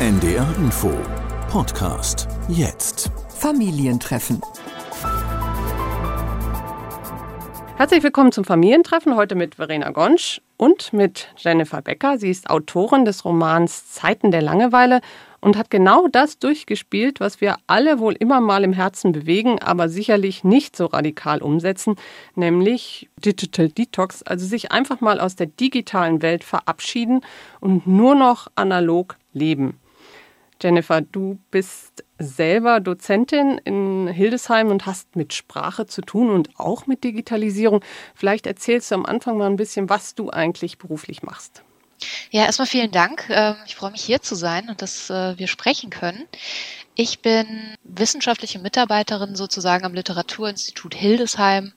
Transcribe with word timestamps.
NDR 0.00 0.52
Info 0.58 0.92
Podcast 1.48 2.26
jetzt. 2.48 3.12
Familientreffen. 3.38 4.40
Herzlich 7.76 8.02
willkommen 8.02 8.32
zum 8.32 8.44
Familientreffen, 8.44 9.14
heute 9.14 9.36
mit 9.36 9.54
Verena 9.54 9.92
Gonsch 9.92 10.40
und 10.56 10.92
mit 10.92 11.28
Jennifer 11.36 11.80
Becker. 11.80 12.18
Sie 12.18 12.28
ist 12.28 12.50
Autorin 12.50 13.04
des 13.04 13.24
Romans 13.24 13.92
Zeiten 13.92 14.32
der 14.32 14.42
Langeweile 14.42 15.00
und 15.40 15.56
hat 15.56 15.70
genau 15.70 16.08
das 16.08 16.40
durchgespielt, 16.40 17.20
was 17.20 17.40
wir 17.40 17.56
alle 17.68 18.00
wohl 18.00 18.14
immer 18.14 18.40
mal 18.40 18.64
im 18.64 18.72
Herzen 18.72 19.12
bewegen, 19.12 19.60
aber 19.60 19.88
sicherlich 19.88 20.42
nicht 20.42 20.76
so 20.76 20.86
radikal 20.86 21.40
umsetzen, 21.40 21.94
nämlich 22.34 23.08
Digital 23.24 23.68
Detox, 23.68 24.24
also 24.24 24.44
sich 24.44 24.72
einfach 24.72 25.00
mal 25.00 25.20
aus 25.20 25.36
der 25.36 25.46
digitalen 25.46 26.20
Welt 26.20 26.42
verabschieden 26.42 27.20
und 27.60 27.86
nur 27.86 28.16
noch 28.16 28.48
analog 28.56 29.16
leben. 29.32 29.78
Jennifer, 30.62 31.00
du 31.00 31.38
bist 31.50 32.04
selber 32.18 32.80
Dozentin 32.80 33.58
in 33.64 34.08
Hildesheim 34.08 34.68
und 34.68 34.86
hast 34.86 35.16
mit 35.16 35.34
Sprache 35.34 35.86
zu 35.86 36.00
tun 36.00 36.30
und 36.30 36.48
auch 36.58 36.86
mit 36.86 37.04
Digitalisierung. 37.04 37.82
Vielleicht 38.14 38.46
erzählst 38.46 38.90
du 38.90 38.94
am 38.94 39.06
Anfang 39.06 39.36
mal 39.36 39.46
ein 39.46 39.56
bisschen, 39.56 39.88
was 39.90 40.14
du 40.14 40.30
eigentlich 40.30 40.78
beruflich 40.78 41.22
machst. 41.22 41.62
Ja, 42.30 42.44
erstmal 42.44 42.66
vielen 42.66 42.90
Dank. 42.90 43.26
Ähm, 43.30 43.56
ich 43.66 43.76
freue 43.76 43.90
mich 43.90 44.02
hier 44.02 44.20
zu 44.20 44.34
sein 44.34 44.68
und 44.68 44.82
dass 44.82 45.10
äh, 45.10 45.38
wir 45.38 45.46
sprechen 45.46 45.90
können. 45.90 46.26
Ich 46.96 47.20
bin 47.20 47.76
wissenschaftliche 47.82 48.60
Mitarbeiterin 48.60 49.34
sozusagen 49.34 49.84
am 49.84 49.94
Literaturinstitut 49.94 50.94
Hildesheim 50.94 51.72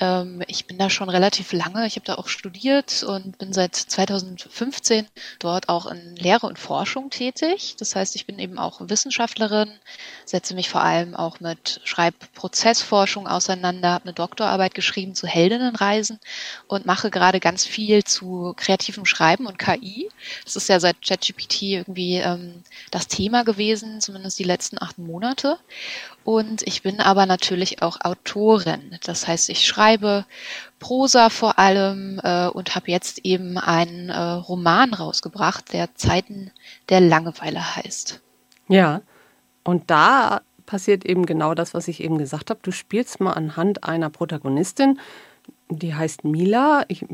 ähm, 0.00 0.42
ich 0.46 0.66
bin 0.66 0.78
da 0.78 0.90
schon 0.90 1.08
relativ 1.08 1.52
lange. 1.52 1.86
Ich 1.86 1.96
habe 1.96 2.06
da 2.06 2.14
auch 2.14 2.28
studiert 2.28 3.02
und 3.02 3.38
bin 3.38 3.52
seit 3.52 3.74
2015 3.74 5.06
dort 5.40 5.68
auch 5.68 5.86
in 5.86 6.14
Lehre 6.16 6.46
und 6.46 6.58
Forschung 6.58 7.10
tätig. 7.10 7.74
Das 7.78 7.96
heißt, 7.96 8.14
ich 8.14 8.24
bin 8.24 8.38
eben 8.38 8.58
auch 8.58 8.80
Wissenschaftlerin, 8.80 9.72
setze 10.24 10.54
mich 10.54 10.68
vor 10.68 10.82
allem 10.82 11.16
auch 11.16 11.40
mit 11.40 11.80
Schreibprozessforschung 11.84 13.26
auseinander, 13.26 13.90
habe 13.90 14.04
eine 14.04 14.12
Doktorarbeit 14.12 14.74
geschrieben 14.74 15.14
zu 15.14 15.26
Heldinnenreisen 15.26 16.20
und 16.68 16.86
mache 16.86 17.10
gerade 17.10 17.40
ganz 17.40 17.66
viel 17.66 18.04
zu 18.04 18.54
kreativem 18.56 19.04
Schreiben 19.04 19.46
und 19.46 19.58
KI. 19.58 20.08
Das 20.44 20.54
ist 20.54 20.68
ja 20.68 20.78
seit 20.78 21.02
ChatGPT 21.02 21.62
irgendwie 21.62 22.16
ähm, 22.16 22.62
das 22.92 23.08
Thema 23.08 23.42
gewesen, 23.42 24.00
zumindest 24.00 24.38
die 24.38 24.44
letzten 24.48 24.82
acht 24.82 24.98
Monate. 24.98 25.58
Und 26.24 26.62
ich 26.66 26.82
bin 26.82 27.00
aber 27.00 27.26
natürlich 27.26 27.82
auch 27.82 28.00
Autorin. 28.00 28.98
Das 29.04 29.28
heißt, 29.28 29.48
ich 29.48 29.66
schreibe 29.66 30.26
Prosa 30.78 31.30
vor 31.30 31.58
allem 31.58 32.20
äh, 32.22 32.48
und 32.48 32.74
habe 32.74 32.90
jetzt 32.90 33.20
eben 33.24 33.56
einen 33.56 34.08
äh, 34.08 34.18
Roman 34.18 34.92
rausgebracht, 34.92 35.72
der 35.72 35.94
Zeiten 35.94 36.50
der 36.88 37.00
Langeweile 37.00 37.76
heißt. 37.76 38.20
Ja, 38.68 39.00
und 39.64 39.90
da 39.90 40.40
passiert 40.66 41.06
eben 41.06 41.24
genau 41.24 41.54
das, 41.54 41.72
was 41.72 41.88
ich 41.88 42.02
eben 42.02 42.18
gesagt 42.18 42.50
habe. 42.50 42.60
Du 42.62 42.72
spielst 42.72 43.20
mal 43.20 43.32
anhand 43.32 43.84
einer 43.84 44.10
Protagonistin, 44.10 45.00
die 45.70 45.94
heißt 45.94 46.24
Mila. 46.24 46.84
Ich 46.88 47.06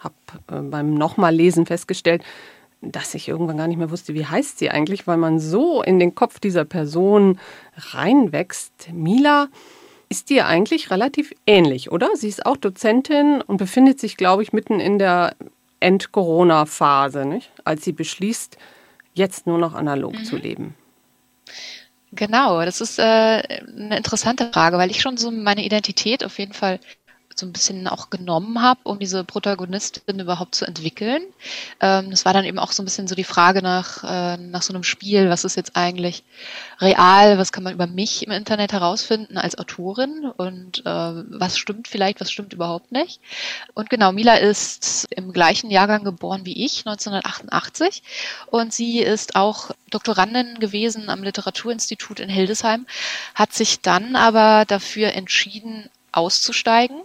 habe 0.00 0.14
äh, 0.50 0.60
beim 0.60 0.94
nochmal 0.94 1.34
Lesen 1.34 1.66
festgestellt, 1.66 2.22
dass 2.80 3.14
ich 3.14 3.28
irgendwann 3.28 3.56
gar 3.56 3.66
nicht 3.66 3.78
mehr 3.78 3.90
wusste, 3.90 4.14
wie 4.14 4.26
heißt 4.26 4.58
sie 4.58 4.70
eigentlich, 4.70 5.06
weil 5.06 5.16
man 5.16 5.40
so 5.40 5.82
in 5.82 5.98
den 5.98 6.14
Kopf 6.14 6.38
dieser 6.38 6.64
Person 6.64 7.38
reinwächst. 7.76 8.92
Mila 8.92 9.48
ist 10.08 10.30
dir 10.30 10.46
eigentlich 10.46 10.90
relativ 10.90 11.32
ähnlich, 11.46 11.90
oder? 11.90 12.08
Sie 12.14 12.28
ist 12.28 12.46
auch 12.46 12.56
Dozentin 12.56 13.42
und 13.42 13.56
befindet 13.56 14.00
sich, 14.00 14.16
glaube 14.16 14.42
ich, 14.42 14.52
mitten 14.52 14.80
in 14.80 14.98
der 14.98 15.34
End-Corona-Phase, 15.80 17.40
als 17.64 17.84
sie 17.84 17.92
beschließt, 17.92 18.56
jetzt 19.14 19.46
nur 19.46 19.58
noch 19.58 19.74
analog 19.74 20.14
mhm. 20.14 20.24
zu 20.24 20.36
leben. 20.36 20.74
Genau, 22.12 22.64
das 22.64 22.80
ist 22.80 22.98
äh, 22.98 23.02
eine 23.02 23.98
interessante 23.98 24.50
Frage, 24.52 24.78
weil 24.78 24.90
ich 24.90 25.02
schon 25.02 25.18
so 25.18 25.30
meine 25.30 25.64
Identität 25.64 26.24
auf 26.24 26.38
jeden 26.38 26.54
Fall 26.54 26.80
so 27.38 27.46
ein 27.46 27.52
bisschen 27.52 27.86
auch 27.88 28.10
genommen 28.10 28.62
habe, 28.62 28.80
um 28.84 28.98
diese 28.98 29.24
Protagonistin 29.24 30.20
überhaupt 30.20 30.54
zu 30.54 30.64
entwickeln. 30.64 31.22
Ähm, 31.80 32.10
das 32.10 32.24
war 32.24 32.32
dann 32.32 32.44
eben 32.44 32.58
auch 32.58 32.72
so 32.72 32.82
ein 32.82 32.84
bisschen 32.84 33.08
so 33.08 33.14
die 33.14 33.24
Frage 33.24 33.62
nach, 33.62 34.04
äh, 34.04 34.36
nach 34.36 34.62
so 34.62 34.72
einem 34.72 34.82
Spiel, 34.82 35.30
was 35.30 35.44
ist 35.44 35.56
jetzt 35.56 35.76
eigentlich 35.76 36.24
real, 36.80 37.38
was 37.38 37.52
kann 37.52 37.64
man 37.64 37.74
über 37.74 37.86
mich 37.86 38.26
im 38.26 38.32
Internet 38.32 38.72
herausfinden 38.72 39.38
als 39.38 39.58
Autorin? 39.58 40.30
Und 40.36 40.80
äh, 40.84 40.84
was 40.84 41.58
stimmt 41.58 41.88
vielleicht, 41.88 42.20
was 42.20 42.30
stimmt 42.30 42.52
überhaupt 42.52 42.92
nicht. 42.92 43.20
Und 43.74 43.90
genau, 43.90 44.12
Mila 44.12 44.34
ist 44.34 45.06
im 45.10 45.32
gleichen 45.32 45.70
Jahrgang 45.70 46.04
geboren 46.04 46.44
wie 46.44 46.64
ich, 46.64 46.86
1988, 46.86 48.02
und 48.50 48.72
sie 48.72 49.00
ist 49.00 49.36
auch 49.36 49.70
Doktorandin 49.90 50.58
gewesen 50.58 51.08
am 51.08 51.22
Literaturinstitut 51.22 52.20
in 52.20 52.28
Hildesheim, 52.28 52.86
hat 53.34 53.52
sich 53.52 53.80
dann 53.80 54.16
aber 54.16 54.64
dafür 54.66 55.12
entschieden, 55.12 55.88
auszusteigen 56.12 56.96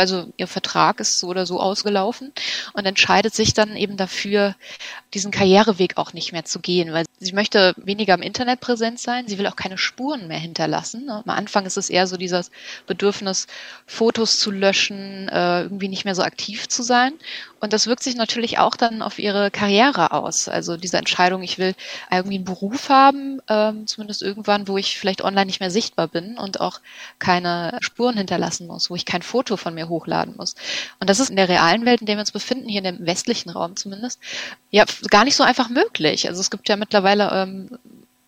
also 0.00 0.32
ihr 0.36 0.46
Vertrag 0.46 1.00
ist 1.00 1.18
so 1.18 1.28
oder 1.28 1.46
so 1.46 1.60
ausgelaufen 1.60 2.32
und 2.72 2.86
entscheidet 2.86 3.34
sich 3.34 3.54
dann 3.54 3.76
eben 3.76 3.96
dafür, 3.96 4.54
diesen 5.14 5.30
Karriereweg 5.30 5.98
auch 5.98 6.12
nicht 6.12 6.32
mehr 6.32 6.44
zu 6.44 6.60
gehen, 6.60 6.92
weil 6.92 7.04
sie 7.20 7.32
möchte 7.32 7.74
weniger 7.76 8.14
im 8.14 8.22
Internet 8.22 8.60
präsent 8.60 8.98
sein, 8.98 9.28
sie 9.28 9.38
will 9.38 9.46
auch 9.46 9.56
keine 9.56 9.78
Spuren 9.78 10.26
mehr 10.26 10.38
hinterlassen. 10.38 11.06
Ne? 11.06 11.22
Am 11.24 11.30
Anfang 11.30 11.66
ist 11.66 11.76
es 11.76 11.90
eher 11.90 12.06
so 12.06 12.16
dieses 12.16 12.50
Bedürfnis, 12.86 13.46
Fotos 13.86 14.38
zu 14.38 14.50
löschen, 14.50 15.28
äh, 15.28 15.62
irgendwie 15.62 15.88
nicht 15.88 16.04
mehr 16.04 16.14
so 16.14 16.22
aktiv 16.22 16.68
zu 16.68 16.82
sein. 16.82 17.12
Und 17.60 17.72
das 17.72 17.86
wirkt 17.86 18.02
sich 18.02 18.16
natürlich 18.16 18.58
auch 18.58 18.74
dann 18.74 19.02
auf 19.02 19.20
ihre 19.20 19.52
Karriere 19.52 20.10
aus. 20.10 20.48
Also 20.48 20.76
diese 20.76 20.96
Entscheidung, 20.96 21.42
ich 21.42 21.58
will 21.58 21.74
irgendwie 22.10 22.36
einen 22.36 22.44
Beruf 22.44 22.88
haben, 22.88 23.40
ähm, 23.48 23.86
zumindest 23.86 24.22
irgendwann, 24.22 24.66
wo 24.66 24.78
ich 24.78 24.98
vielleicht 24.98 25.22
online 25.22 25.46
nicht 25.46 25.60
mehr 25.60 25.70
sichtbar 25.70 26.08
bin 26.08 26.38
und 26.38 26.60
auch 26.60 26.80
keine 27.20 27.78
Spuren 27.80 28.16
hinterlassen 28.16 28.66
muss, 28.66 28.90
wo 28.90 28.96
ich 28.96 29.04
kein 29.04 29.22
Foto 29.22 29.56
von 29.56 29.74
mir 29.74 29.81
hochladen 29.88 30.34
muss. 30.36 30.54
Und 31.00 31.10
das 31.10 31.20
ist 31.20 31.30
in 31.30 31.36
der 31.36 31.48
realen 31.48 31.84
Welt, 31.84 32.00
in 32.00 32.06
der 32.06 32.16
wir 32.16 32.20
uns 32.20 32.32
befinden, 32.32 32.68
hier 32.68 32.84
in 32.84 32.96
dem 32.96 33.06
westlichen 33.06 33.50
Raum 33.50 33.76
zumindest, 33.76 34.20
ja, 34.70 34.84
gar 35.10 35.24
nicht 35.24 35.36
so 35.36 35.44
einfach 35.44 35.68
möglich. 35.68 36.28
Also 36.28 36.40
es 36.40 36.50
gibt 36.50 36.68
ja 36.68 36.76
mittlerweile 36.76 37.30
ähm, 37.32 37.78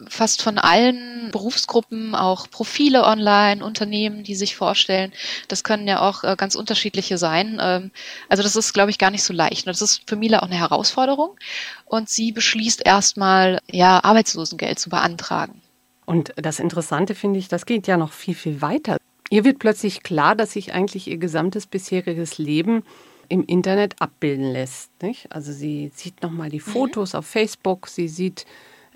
fast 0.08 0.42
von 0.42 0.58
allen 0.58 1.30
Berufsgruppen 1.30 2.14
auch 2.14 2.50
Profile 2.50 3.04
online, 3.04 3.64
Unternehmen, 3.64 4.24
die 4.24 4.34
sich 4.34 4.56
vorstellen. 4.56 5.12
Das 5.48 5.64
können 5.64 5.88
ja 5.88 6.00
auch 6.00 6.24
äh, 6.24 6.36
ganz 6.36 6.54
unterschiedliche 6.54 7.18
sein. 7.18 7.58
Ähm, 7.60 7.90
also 8.28 8.42
das 8.42 8.56
ist, 8.56 8.72
glaube 8.72 8.90
ich, 8.90 8.98
gar 8.98 9.10
nicht 9.10 9.22
so 9.22 9.32
leicht. 9.32 9.66
Und 9.66 9.70
das 9.70 9.82
ist 9.82 10.02
für 10.06 10.16
Mila 10.16 10.40
auch 10.40 10.46
eine 10.46 10.58
Herausforderung. 10.58 11.36
Und 11.84 12.08
sie 12.08 12.32
beschließt 12.32 12.82
erstmal, 12.84 13.60
ja, 13.70 14.02
Arbeitslosengeld 14.02 14.78
zu 14.78 14.90
beantragen. 14.90 15.62
Und 16.06 16.34
das 16.36 16.58
Interessante 16.58 17.14
finde 17.14 17.38
ich, 17.38 17.48
das 17.48 17.64
geht 17.66 17.86
ja 17.86 17.96
noch 17.96 18.12
viel, 18.12 18.34
viel 18.34 18.60
weiter. 18.60 18.98
Ihr 19.30 19.44
wird 19.44 19.58
plötzlich 19.58 20.02
klar, 20.02 20.34
dass 20.36 20.52
sich 20.52 20.74
eigentlich 20.74 21.08
ihr 21.08 21.18
gesamtes 21.18 21.66
bisheriges 21.66 22.38
Leben 22.38 22.82
im 23.28 23.44
Internet 23.44 24.00
abbilden 24.00 24.52
lässt. 24.52 24.90
Nicht? 25.02 25.32
Also 25.32 25.52
sie 25.52 25.90
sieht 25.94 26.22
nochmal 26.22 26.50
die 26.50 26.58
mhm. 26.58 26.70
Fotos 26.72 27.12
mhm. 27.12 27.18
auf 27.18 27.26
Facebook, 27.26 27.88
sie 27.88 28.08
sieht, 28.08 28.44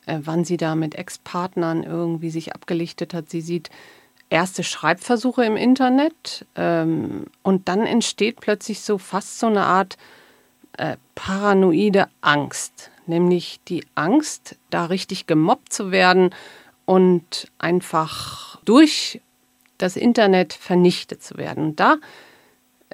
äh, 0.06 0.18
wann 0.22 0.44
sie 0.44 0.56
da 0.56 0.74
mit 0.74 0.94
Ex-Partnern 0.94 1.82
irgendwie 1.82 2.30
sich 2.30 2.54
abgelichtet 2.54 3.14
hat, 3.14 3.30
sie 3.30 3.40
sieht 3.40 3.70
erste 4.30 4.62
Schreibversuche 4.62 5.44
im 5.44 5.56
Internet 5.56 6.46
ähm, 6.54 7.26
und 7.42 7.68
dann 7.68 7.86
entsteht 7.86 8.40
plötzlich 8.40 8.80
so 8.80 8.98
fast 8.98 9.38
so 9.38 9.46
eine 9.46 9.64
Art 9.64 9.96
äh, 10.76 10.96
paranoide 11.14 12.08
Angst, 12.20 12.90
nämlich 13.06 13.60
die 13.68 13.84
Angst, 13.94 14.56
da 14.70 14.86
richtig 14.86 15.26
gemobbt 15.26 15.72
zu 15.72 15.90
werden 15.90 16.34
und 16.84 17.50
einfach 17.58 18.60
durch 18.64 19.20
das 19.78 19.96
Internet 19.96 20.52
vernichtet 20.52 21.22
zu 21.22 21.36
werden. 21.36 21.64
Und 21.64 21.80
da 21.80 21.96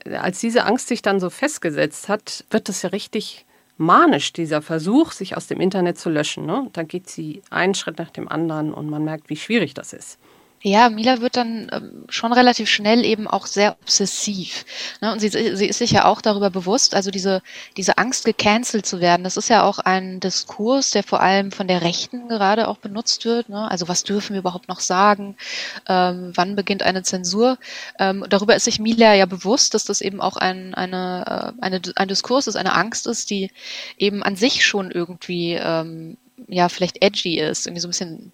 als 0.04 0.40
diese 0.40 0.64
Angst 0.64 0.88
sich 0.88 1.02
dann 1.02 1.20
so 1.20 1.30
festgesetzt 1.30 2.08
hat, 2.08 2.44
wird 2.50 2.68
das 2.68 2.82
ja 2.82 2.90
richtig 2.90 3.46
manisch, 3.76 4.32
dieser 4.32 4.62
Versuch, 4.62 5.12
sich 5.12 5.36
aus 5.36 5.46
dem 5.46 5.60
Internet 5.60 5.98
zu 5.98 6.10
löschen. 6.10 6.46
Ne? 6.46 6.68
Da 6.72 6.82
geht 6.82 7.08
sie 7.08 7.42
einen 7.50 7.74
Schritt 7.74 7.98
nach 7.98 8.10
dem 8.10 8.28
anderen 8.28 8.72
und 8.72 8.88
man 8.88 9.04
merkt, 9.04 9.30
wie 9.30 9.36
schwierig 9.36 9.74
das 9.74 9.92
ist. 9.92 10.18
Ja, 10.66 10.88
Mila 10.88 11.20
wird 11.20 11.36
dann 11.36 11.68
ähm, 11.72 12.04
schon 12.08 12.32
relativ 12.32 12.70
schnell 12.70 13.04
eben 13.04 13.26
auch 13.26 13.44
sehr 13.44 13.76
obsessiv. 13.82 14.64
Ne? 15.02 15.12
Und 15.12 15.18
sie, 15.20 15.28
sie 15.28 15.66
ist 15.66 15.76
sich 15.76 15.90
ja 15.90 16.06
auch 16.06 16.22
darüber 16.22 16.48
bewusst, 16.48 16.94
also 16.94 17.10
diese, 17.10 17.42
diese 17.76 17.98
Angst, 17.98 18.24
gecancelt 18.24 18.86
zu 18.86 18.98
werden, 18.98 19.24
das 19.24 19.36
ist 19.36 19.50
ja 19.50 19.62
auch 19.62 19.78
ein 19.78 20.20
Diskurs, 20.20 20.90
der 20.90 21.02
vor 21.02 21.20
allem 21.20 21.52
von 21.52 21.68
der 21.68 21.82
Rechten 21.82 22.28
gerade 22.28 22.66
auch 22.68 22.78
benutzt 22.78 23.26
wird. 23.26 23.50
Ne? 23.50 23.70
Also 23.70 23.88
was 23.88 24.04
dürfen 24.04 24.32
wir 24.32 24.40
überhaupt 24.40 24.68
noch 24.68 24.80
sagen? 24.80 25.36
Ähm, 25.86 26.32
wann 26.34 26.56
beginnt 26.56 26.82
eine 26.82 27.02
Zensur? 27.02 27.58
Ähm, 27.98 28.24
darüber 28.30 28.56
ist 28.56 28.64
sich 28.64 28.78
Mila 28.78 29.12
ja 29.12 29.26
bewusst, 29.26 29.74
dass 29.74 29.84
das 29.84 30.00
eben 30.00 30.22
auch 30.22 30.38
ein, 30.38 30.74
eine, 30.74 31.52
äh, 31.58 31.62
eine, 31.62 31.82
ein 31.96 32.08
Diskurs 32.08 32.46
ist, 32.46 32.56
eine 32.56 32.74
Angst 32.74 33.06
ist, 33.06 33.28
die 33.28 33.50
eben 33.98 34.22
an 34.22 34.34
sich 34.34 34.64
schon 34.64 34.90
irgendwie 34.90 35.60
ja 36.48 36.68
vielleicht 36.68 37.02
edgy 37.02 37.38
ist, 37.38 37.66
irgendwie 37.66 37.80
so 37.80 37.88
ein 37.88 37.90
bisschen 37.90 38.32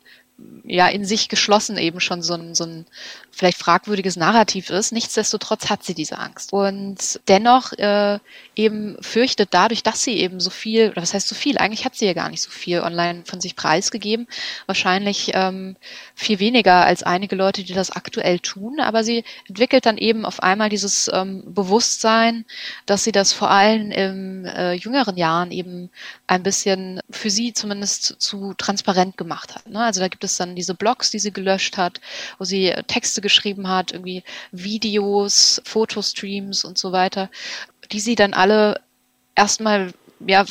ja 0.64 0.88
in 0.88 1.04
sich 1.04 1.28
geschlossen 1.28 1.76
eben 1.76 2.00
schon 2.00 2.22
so 2.22 2.34
ein, 2.34 2.54
so 2.54 2.64
ein 2.64 2.86
vielleicht 3.30 3.58
fragwürdiges 3.58 4.16
Narrativ 4.16 4.70
ist. 4.70 4.92
Nichtsdestotrotz 4.92 5.70
hat 5.70 5.82
sie 5.84 5.94
diese 5.94 6.18
Angst. 6.18 6.52
Und 6.52 7.20
dennoch 7.28 7.72
äh, 7.72 8.18
eben 8.54 8.96
fürchtet 9.00 9.48
dadurch, 9.52 9.82
dass 9.82 10.02
sie 10.02 10.16
eben 10.18 10.40
so 10.40 10.50
viel, 10.50 10.90
oder 10.90 11.02
was 11.02 11.14
heißt 11.14 11.28
so 11.28 11.34
viel, 11.34 11.58
eigentlich 11.58 11.84
hat 11.84 11.96
sie 11.96 12.06
ja 12.06 12.12
gar 12.12 12.28
nicht 12.28 12.42
so 12.42 12.50
viel 12.50 12.80
online 12.80 13.22
von 13.24 13.40
sich 13.40 13.56
preisgegeben. 13.56 14.26
Wahrscheinlich 14.66 15.30
ähm, 15.34 15.76
viel 16.14 16.38
weniger 16.38 16.84
als 16.84 17.02
einige 17.02 17.36
Leute, 17.36 17.64
die 17.64 17.72
das 17.72 17.90
aktuell 17.90 18.38
tun. 18.38 18.80
Aber 18.80 19.04
sie 19.04 19.24
entwickelt 19.48 19.86
dann 19.86 19.96
eben 19.96 20.24
auf 20.24 20.42
einmal 20.42 20.68
dieses 20.68 21.10
ähm, 21.12 21.42
Bewusstsein, 21.46 22.44
dass 22.86 23.04
sie 23.04 23.12
das 23.12 23.32
vor 23.32 23.50
allem 23.50 23.90
im 23.90 24.44
äh, 24.44 24.74
jüngeren 24.74 25.16
Jahren 25.16 25.50
eben 25.50 25.90
ein 26.30 26.44
bisschen 26.44 27.00
für 27.10 27.28
sie 27.28 27.52
zumindest 27.52 28.14
zu 28.20 28.54
transparent 28.54 29.16
gemacht 29.16 29.52
hat. 29.52 29.68
Ne? 29.68 29.82
Also 29.82 29.98
da 30.00 30.06
gibt 30.06 30.22
es 30.22 30.36
dann 30.36 30.54
diese 30.54 30.74
Blogs, 30.74 31.10
die 31.10 31.18
sie 31.18 31.32
gelöscht 31.32 31.76
hat, 31.76 32.00
wo 32.38 32.44
sie 32.44 32.72
Texte 32.86 33.20
geschrieben 33.20 33.68
hat, 33.68 33.90
irgendwie 33.90 34.22
Videos, 34.52 35.60
Fotostreams 35.64 36.64
und 36.64 36.78
so 36.78 36.92
weiter, 36.92 37.30
die 37.90 37.98
sie 37.98 38.14
dann 38.14 38.32
alle 38.32 38.80
erstmal 39.34 39.92
ja, 40.24 40.44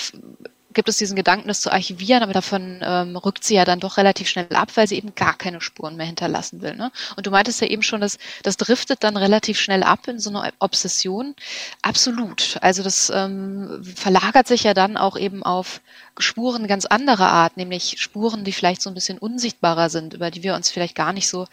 gibt 0.74 0.88
es 0.90 0.98
diesen 0.98 1.16
Gedanken, 1.16 1.48
das 1.48 1.62
zu 1.62 1.72
archivieren, 1.72 2.22
aber 2.22 2.34
davon 2.34 2.80
ähm, 2.84 3.18
rückt 3.18 3.44
sie 3.44 3.56
ja 3.56 3.66
dann 3.66 3.80
doch 3.80 3.98
relativ 3.98 4.30
schnell 4.30 4.48
ab, 4.56 4.72
weil 4.76 4.88
sie 4.88 4.98
eben 4.98 5.16
gar 5.16 5.36
keine 5.36 5.62
Spuren 5.62 5.96
mehr 5.96 6.06
hinterlassen 6.06 6.62
will. 6.62 6.76
Ne? 6.76 6.92
Und 7.16 7.26
du 7.26 7.32
meintest 7.32 7.62
ja 7.62 7.68
eben 7.68 7.82
schon, 7.82 8.02
dass 8.02 8.18
das 8.44 8.58
driftet 8.58 9.04
dann 9.04 9.18
relativ 9.18 9.60
schnell 9.60 9.84
ab 9.84 10.08
in 10.08 10.20
so 10.20 10.30
eine 10.30 10.54
Obsession. 10.60 11.36
Absolut. 11.82 12.58
Also 12.62 12.84
das 12.84 13.12
ähm, 13.14 13.82
verlagert 13.96 14.48
sich 14.48 14.64
ja 14.64 14.74
dann 14.74 14.98
auch 14.98 15.18
eben 15.18 15.44
auf 15.44 15.82
Spuren 16.20 16.68
ganz 16.68 16.86
anderer 16.86 17.30
Art, 17.30 17.58
nämlich 17.58 17.96
Spuren, 17.98 18.44
die 18.44 18.52
vielleicht 18.52 18.82
so 18.82 18.90
ein 18.90 18.94
bisschen 18.94 19.18
unsichtbarer 19.18 19.90
sind, 19.90 20.14
über 20.14 20.32
die 20.32 20.44
wir 20.44 20.54
uns 20.54 20.70
vielleicht 20.70 20.96
gar 20.96 21.14
nicht 21.14 21.30
so 21.30 21.48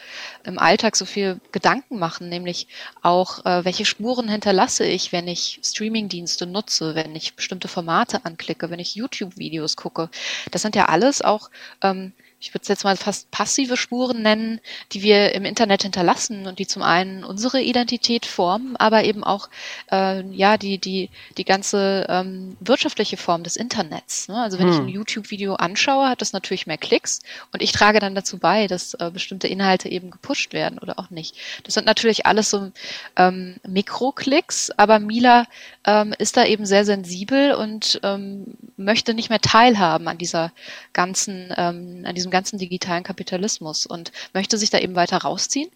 im 0.45 0.59
Alltag 0.59 0.97
so 0.97 1.05
viel 1.05 1.41
Gedanken 1.53 1.99
machen, 1.99 2.29
nämlich 2.29 2.67
auch, 3.03 3.45
äh, 3.47 3.65
welche 3.65 3.85
Spuren 3.85 4.29
hinterlasse 4.29 4.85
ich, 4.85 5.13
wenn 5.13 5.29
ich 5.29 5.61
Streamingdienste 5.63 6.47
nutze, 6.47 6.95
wenn 6.95 7.15
ich 7.15 7.35
bestimmte 7.35 7.69
Formate 7.69 8.25
anklicke, 8.25 8.71
wenn 8.71 8.81
ich 8.81 8.95
YouTube-Videos 9.07 9.77
gucke. 9.77 10.11
Das 10.51 10.63
sind 10.63 10.77
ja 10.77 10.87
alles 10.87 11.23
auch 11.23 11.51
ähm, 11.83 12.13
ich 12.39 12.53
würde 12.53 12.63
es 12.63 12.69
jetzt 12.69 12.85
mal 12.85 12.97
fast 12.97 13.31
passive 13.31 13.77
Spuren 13.77 14.21
nennen, 14.21 14.61
die 14.93 15.03
wir 15.03 15.35
im 15.35 15.45
Internet 15.45 15.83
hinterlassen 15.83 16.47
und 16.47 16.59
die 16.59 16.67
zum 16.67 16.83
einen 16.83 17.25
unsere 17.25 17.63
Identität 17.63 18.27
formen, 18.27 18.77
aber 18.77 19.05
eben 19.05 19.25
auch 19.25 19.49
äh, 19.91 20.23
ja 20.31 20.59
die 20.59 20.79
die 20.79 21.09
die 21.39 21.45
ganze 21.45 22.07
ähm, 22.09 22.57
wirtschaftliche 22.61 23.17
Form 23.17 23.43
des 23.43 23.57
Internets. 23.57 24.29
Ne? 24.29 24.37
Also 24.37 24.59
wenn 24.59 24.67
hm. 24.67 24.73
ich 24.73 24.79
ein 24.81 24.89
YouTube-Video 24.89 25.55
anschaue, 25.55 26.09
hat 26.09 26.21
das 26.21 26.33
natürlich 26.35 26.67
mehr 26.67 26.77
Klicks 26.77 27.21
und 27.53 27.63
ich 27.63 27.73
trage 27.73 28.01
dann 28.01 28.15
dazu 28.15 28.39
bei, 28.39 28.67
dass 28.67 28.95
äh, 28.95 29.11
bestimmte 29.11 29.49
Inhalte 29.49 29.89
eben 29.89 30.11
gepusht 30.11 30.53
werden 30.53 30.79
oder 30.79 30.99
auch 30.99 31.11
nicht. 31.11 31.37
Das 31.65 31.75
sind 31.75 31.87
natürlich 31.87 32.27
alles 32.27 32.51
so 32.51 32.71
ähm, 33.17 33.57
Mikroklicks, 33.67 34.71
aber 34.77 34.99
Mila 34.99 35.47
ähm, 35.87 36.15
ist 36.19 36.37
da 36.37 36.45
eben 36.45 36.67
sehr 36.67 36.85
sensibel 36.85 37.55
und 37.55 37.99
ähm, 38.03 38.57
möchte 38.77 39.15
nicht 39.15 39.31
mehr 39.31 39.41
teilhaben 39.41 40.07
an 40.07 40.19
dieser 40.19 40.53
ganzen 40.93 41.53
ähm, 41.57 42.05
an 42.05 42.15
diesem 42.15 42.26
diesem 42.27 42.31
ganzen 42.31 42.59
digitalen 42.59 43.05
Kapitalismus 43.05 43.87
und 43.87 44.11
möchte 44.35 44.59
sich 44.59 44.71
da 44.71 44.79
eben 44.79 44.97
weiter 44.97 45.19
rausziehen. 45.19 45.71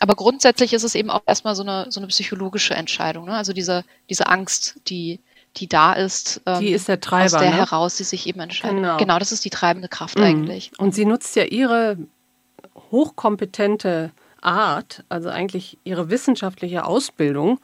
Aber 0.00 0.14
grundsätzlich 0.14 0.72
ist 0.72 0.82
es 0.82 0.94
eben 0.94 1.10
auch 1.10 1.22
erstmal 1.26 1.54
so 1.54 1.62
eine, 1.62 1.86
so 1.90 2.00
eine 2.00 2.08
psychologische 2.08 2.74
Entscheidung. 2.74 3.26
Ne? 3.26 3.34
Also 3.34 3.52
diese, 3.52 3.84
diese 4.10 4.26
Angst, 4.26 4.80
die, 4.88 5.20
die 5.56 5.68
da 5.68 5.92
ist, 5.92 6.40
ähm, 6.46 6.60
die 6.60 6.72
ist 6.72 6.88
der 6.88 7.00
Treiber, 7.00 7.36
aus 7.36 7.42
der 7.42 7.50
ne? 7.50 7.56
heraus 7.56 7.96
sie 7.96 8.04
sich 8.04 8.26
eben 8.26 8.40
entscheidet. 8.40 8.76
Genau. 8.76 8.96
genau, 8.96 9.18
das 9.18 9.30
ist 9.30 9.44
die 9.44 9.50
treibende 9.50 9.88
Kraft 9.88 10.18
mhm. 10.18 10.24
eigentlich. 10.24 10.72
Und 10.78 10.94
sie 10.94 11.04
nutzt 11.04 11.36
ja 11.36 11.44
ihre 11.44 11.96
hochkompetente 12.90 14.10
Art, 14.40 15.04
also 15.08 15.28
eigentlich 15.28 15.78
ihre 15.84 16.10
wissenschaftliche 16.10 16.84
Ausbildung, 16.84 17.60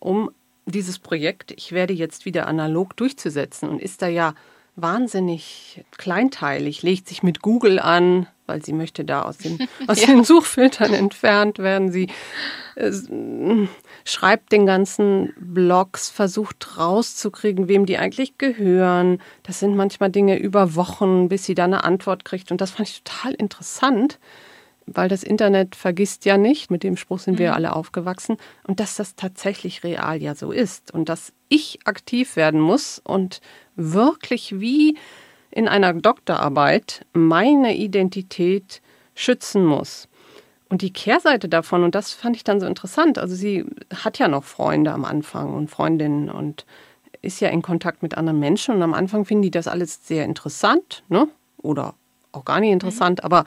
um 0.00 0.30
dieses 0.66 0.98
Projekt, 0.98 1.52
ich 1.52 1.72
werde 1.72 1.92
jetzt 1.92 2.24
wieder 2.24 2.46
analog 2.46 2.96
durchzusetzen 2.96 3.68
und 3.68 3.80
ist 3.80 4.02
da 4.02 4.08
ja 4.08 4.34
wahnsinnig 4.76 5.84
kleinteilig, 5.96 6.82
legt 6.82 7.08
sich 7.08 7.22
mit 7.22 7.42
Google 7.42 7.78
an, 7.78 8.26
weil 8.46 8.64
sie 8.64 8.72
möchte 8.72 9.04
da 9.04 9.22
aus 9.22 9.38
den, 9.38 9.58
aus 9.86 10.00
ja. 10.00 10.08
den 10.08 10.24
Suchfiltern 10.24 10.92
entfernt 10.92 11.58
werden. 11.58 11.92
Sie 11.92 12.08
äh, 12.74 12.92
schreibt 14.04 14.52
den 14.52 14.66
ganzen 14.66 15.32
Blogs, 15.38 16.10
versucht 16.10 16.78
rauszukriegen, 16.78 17.68
wem 17.68 17.86
die 17.86 17.98
eigentlich 17.98 18.38
gehören. 18.38 19.20
Das 19.42 19.60
sind 19.60 19.76
manchmal 19.76 20.10
Dinge 20.10 20.38
über 20.38 20.74
Wochen, 20.74 21.28
bis 21.28 21.44
sie 21.44 21.54
da 21.54 21.64
eine 21.64 21.84
Antwort 21.84 22.24
kriegt. 22.24 22.50
Und 22.50 22.60
das 22.60 22.72
fand 22.72 22.88
ich 22.88 23.02
total 23.02 23.34
interessant, 23.34 24.18
weil 24.86 25.08
das 25.08 25.22
Internet 25.22 25.76
vergisst 25.76 26.24
ja 26.24 26.36
nicht, 26.36 26.70
mit 26.70 26.82
dem 26.82 26.96
Spruch 26.96 27.20
sind 27.20 27.38
wir 27.38 27.50
mhm. 27.50 27.54
alle 27.54 27.76
aufgewachsen, 27.76 28.36
und 28.66 28.80
dass 28.80 28.96
das 28.96 29.14
tatsächlich 29.14 29.84
real 29.84 30.20
ja 30.20 30.34
so 30.34 30.50
ist 30.50 30.92
und 30.92 31.08
dass 31.08 31.32
ich 31.48 31.80
aktiv 31.84 32.36
werden 32.36 32.60
muss 32.60 33.00
und 33.02 33.40
wirklich 33.80 34.60
wie 34.60 34.96
in 35.50 35.68
einer 35.68 35.92
Doktorarbeit 35.92 37.04
meine 37.12 37.76
Identität 37.76 38.80
schützen 39.14 39.64
muss. 39.64 40.08
Und 40.68 40.82
die 40.82 40.92
Kehrseite 40.92 41.48
davon, 41.48 41.82
und 41.82 41.96
das 41.96 42.12
fand 42.12 42.36
ich 42.36 42.44
dann 42.44 42.60
so 42.60 42.66
interessant, 42.66 43.18
also 43.18 43.34
sie 43.34 43.66
hat 43.92 44.18
ja 44.18 44.28
noch 44.28 44.44
Freunde 44.44 44.92
am 44.92 45.04
Anfang 45.04 45.52
und 45.52 45.68
Freundinnen 45.68 46.30
und 46.30 46.64
ist 47.22 47.40
ja 47.40 47.48
in 47.48 47.60
Kontakt 47.60 48.02
mit 48.02 48.16
anderen 48.16 48.38
Menschen 48.38 48.76
und 48.76 48.82
am 48.82 48.94
Anfang 48.94 49.24
finden 49.24 49.42
die 49.42 49.50
das 49.50 49.66
alles 49.66 50.06
sehr 50.06 50.24
interessant, 50.24 51.02
ne? 51.08 51.28
Oder 51.58 51.94
auch 52.32 52.44
gar 52.44 52.60
nicht 52.60 52.70
interessant, 52.70 53.18
mhm. 53.18 53.24
aber 53.24 53.44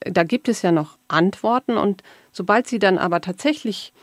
da 0.00 0.22
gibt 0.22 0.48
es 0.48 0.62
ja 0.62 0.70
noch 0.70 0.98
Antworten 1.08 1.78
und 1.78 2.02
sobald 2.30 2.66
sie 2.66 2.78
dann 2.78 2.98
aber 2.98 3.22
tatsächlich 3.22 3.94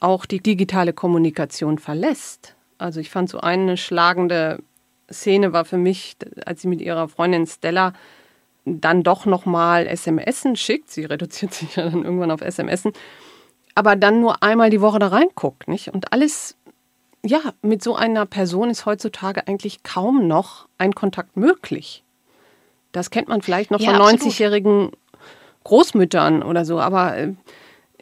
auch 0.00 0.24
die 0.24 0.40
digitale 0.40 0.94
Kommunikation 0.94 1.78
verlässt, 1.78 2.56
also 2.78 3.00
ich 3.00 3.10
fand 3.10 3.28
so 3.28 3.40
eine 3.40 3.76
schlagende 3.76 4.60
Szene 5.14 5.52
war 5.52 5.64
für 5.64 5.78
mich, 5.78 6.16
als 6.44 6.62
sie 6.62 6.68
mit 6.68 6.80
ihrer 6.80 7.08
Freundin 7.08 7.46
Stella 7.46 7.94
dann 8.64 9.02
doch 9.02 9.26
nochmal 9.26 9.86
SMSen 9.94 10.56
schickt, 10.56 10.90
sie 10.90 11.04
reduziert 11.04 11.52
sich 11.54 11.76
ja 11.76 11.84
dann 11.84 12.04
irgendwann 12.04 12.30
auf 12.30 12.40
SMSen, 12.40 12.92
aber 13.74 13.96
dann 13.96 14.20
nur 14.20 14.42
einmal 14.42 14.70
die 14.70 14.80
Woche 14.80 14.98
da 14.98 15.08
reinguckt, 15.08 15.68
nicht? 15.68 15.88
Und 15.88 16.12
alles, 16.12 16.56
ja, 17.24 17.40
mit 17.62 17.82
so 17.82 17.94
einer 17.94 18.26
Person 18.26 18.70
ist 18.70 18.86
heutzutage 18.86 19.46
eigentlich 19.46 19.82
kaum 19.82 20.26
noch 20.26 20.68
ein 20.78 20.94
Kontakt 20.94 21.36
möglich. 21.36 22.04
Das 22.92 23.10
kennt 23.10 23.28
man 23.28 23.42
vielleicht 23.42 23.70
noch 23.70 23.80
ja, 23.80 23.92
von 23.92 24.00
90-jährigen 24.00 24.92
Großmüttern 25.64 26.42
oder 26.42 26.64
so, 26.64 26.78
aber 26.80 27.16
äh, 27.16 27.32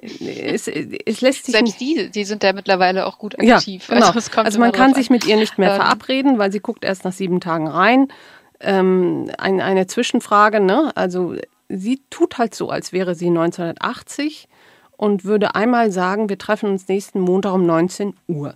es, 0.03 0.67
es 0.67 1.21
lässt 1.21 1.47
sich 1.47 1.55
Selbst 1.55 1.81
die, 1.81 2.11
die 2.11 2.25
sind 2.25 2.43
ja 2.43 2.53
mittlerweile 2.53 3.07
auch 3.07 3.19
gut 3.19 3.39
aktiv. 3.39 3.89
Ja, 3.89 3.95
genau. 3.95 4.11
Also, 4.11 4.31
also 4.35 4.59
man 4.59 4.73
kann 4.73 4.95
sich 4.95 5.11
mit 5.11 5.25
ihr 5.27 5.37
nicht 5.37 5.59
mehr 5.59 5.71
ähm, 5.71 5.77
verabreden, 5.77 6.39
weil 6.39 6.51
sie 6.51 6.61
guckt 6.61 6.85
erst 6.85 7.05
nach 7.05 7.13
sieben 7.13 7.41
Tagen 7.41 7.69
rein. 7.69 8.09
Ähm, 8.59 9.31
ein, 9.39 9.61
eine 9.61 9.87
Zwischenfrage, 9.87 10.59
ne? 10.61 10.91
Also 10.97 11.37
sie 11.69 12.03
tut 12.11 12.39
halt 12.39 12.55
so, 12.55 12.69
als 12.69 12.93
wäre 12.93 13.15
sie 13.15 13.29
1980 13.29 14.49
und 14.97 15.25
würde 15.25 15.55
einmal 15.55 15.93
sagen, 15.93 16.29
wir 16.29 16.39
treffen 16.39 16.71
uns 16.71 16.89
nächsten 16.89 17.21
Montag 17.21 17.55
um 17.55 17.65
19 17.65 18.15
Uhr. 18.27 18.55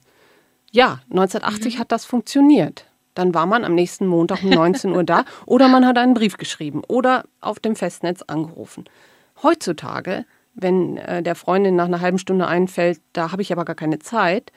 Ja, 0.73 1.01
1980 1.11 1.77
mhm. 1.77 1.79
hat 1.79 1.93
das 1.93 2.05
funktioniert. 2.05 2.87
Dann 3.15 3.35
war 3.35 3.47
man 3.47 3.65
am 3.65 3.75
nächsten 3.75 4.07
Montag 4.07 4.43
um 4.43 4.51
19 4.51 4.91
Uhr 4.91 5.05
da 5.05 5.25
oder 5.47 5.69
man 5.69 5.87
hat 5.87 5.97
einen 5.97 6.15
Brief 6.15 6.39
geschrieben 6.39 6.83
oder 6.89 7.25
auf 7.41 7.61
dem 7.61 7.77
Festnetz 7.77 8.23
angerufen. 8.23 8.85
Heutzutage 9.43 10.25
wenn 10.57 10.97
äh, 10.97 11.23
der 11.23 11.35
Freundin 11.35 11.77
nach 11.77 11.85
einer 11.85 12.01
halben 12.01 12.19
Stunde 12.19 12.47
einfällt, 12.47 13.01
da 13.13 13.31
habe 13.31 13.43
ich 13.43 13.53
aber 13.53 13.65
gar 13.65 13.77
keine 13.77 13.99
Zeit, 13.99 14.51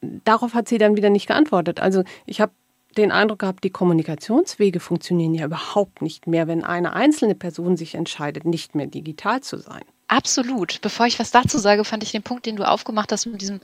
darauf 0.00 0.54
hat 0.54 0.68
sie 0.68 0.78
dann 0.78 0.96
wieder 0.96 1.10
nicht 1.10 1.28
geantwortet. 1.28 1.80
Also 1.80 2.02
ich 2.26 2.40
habe 2.40 2.52
den 2.96 3.12
Eindruck 3.12 3.40
gehabt, 3.40 3.62
die 3.62 3.70
Kommunikationswege 3.70 4.80
funktionieren 4.80 5.34
ja 5.34 5.44
überhaupt 5.44 6.02
nicht 6.02 6.26
mehr, 6.26 6.48
wenn 6.48 6.64
eine 6.64 6.94
einzelne 6.94 7.34
Person 7.34 7.76
sich 7.76 7.94
entscheidet, 7.94 8.44
nicht 8.44 8.74
mehr 8.74 8.86
digital 8.86 9.40
zu 9.42 9.58
sein. 9.58 9.84
Absolut. 10.10 10.80
Bevor 10.80 11.04
ich 11.04 11.18
was 11.18 11.30
dazu 11.30 11.58
sage, 11.58 11.84
fand 11.84 12.02
ich 12.02 12.12
den 12.12 12.22
Punkt, 12.22 12.46
den 12.46 12.56
du 12.56 12.66
aufgemacht 12.66 13.12
hast 13.12 13.26
mit 13.26 13.42
diesem, 13.42 13.60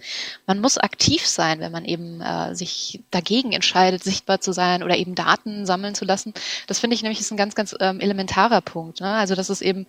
man 0.47 0.61
muss 0.61 0.77
aktiv 0.77 1.27
sein, 1.27 1.59
wenn 1.61 1.73
man 1.73 1.87
eben 1.87 2.21
äh, 2.21 2.55
sich 2.55 3.01
dagegen 3.11 3.53
entscheidet, 3.53 4.05
sichtbar 4.05 4.43
zu 4.43 4.53
sein 4.53 4.83
oder 4.83 4.99
eben 4.99 5.15
Daten 5.15 5.65
sammeln 5.65 5.95
zu 5.95 6.05
lassen. 6.05 6.35
Das 6.67 6.81
finde 6.81 6.97
ich 6.97 7.03
nämlich 7.03 7.19
ist 7.19 7.31
ein 7.31 7.39
ganz, 7.39 7.55
ganz 7.55 7.75
ähm, 7.81 7.99
elementarer 7.99 8.61
Punkt. 8.61 9.01
Ne? 9.01 9.11
Also 9.11 9.35
dass 9.35 9.49
es 9.49 9.63
eben 9.63 9.87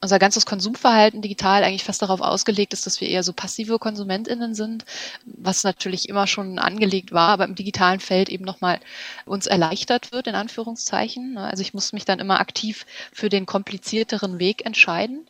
unser 0.00 0.18
ganzes 0.18 0.44
Konsumverhalten 0.44 1.22
digital 1.22 1.62
eigentlich 1.62 1.84
fast 1.84 2.02
darauf 2.02 2.20
ausgelegt 2.20 2.72
ist, 2.72 2.84
dass 2.84 3.00
wir 3.00 3.08
eher 3.08 3.22
so 3.22 3.32
passive 3.32 3.78
KonsumentInnen 3.78 4.56
sind, 4.56 4.84
was 5.24 5.62
natürlich 5.62 6.08
immer 6.08 6.26
schon 6.26 6.58
angelegt 6.58 7.12
war, 7.12 7.28
aber 7.28 7.44
im 7.44 7.54
digitalen 7.54 8.00
Feld 8.00 8.28
eben 8.28 8.44
nochmal 8.44 8.80
uns 9.24 9.46
erleichtert 9.46 10.10
wird, 10.10 10.26
in 10.26 10.34
Anführungszeichen. 10.34 11.34
Ne? 11.34 11.44
Also 11.44 11.62
ich 11.62 11.74
muss 11.74 11.92
mich 11.92 12.04
dann 12.04 12.18
immer 12.18 12.40
aktiv 12.40 12.86
für 13.12 13.28
den 13.28 13.46
komplizierteren 13.46 14.40
Weg 14.40 14.66
entscheiden. 14.66 15.28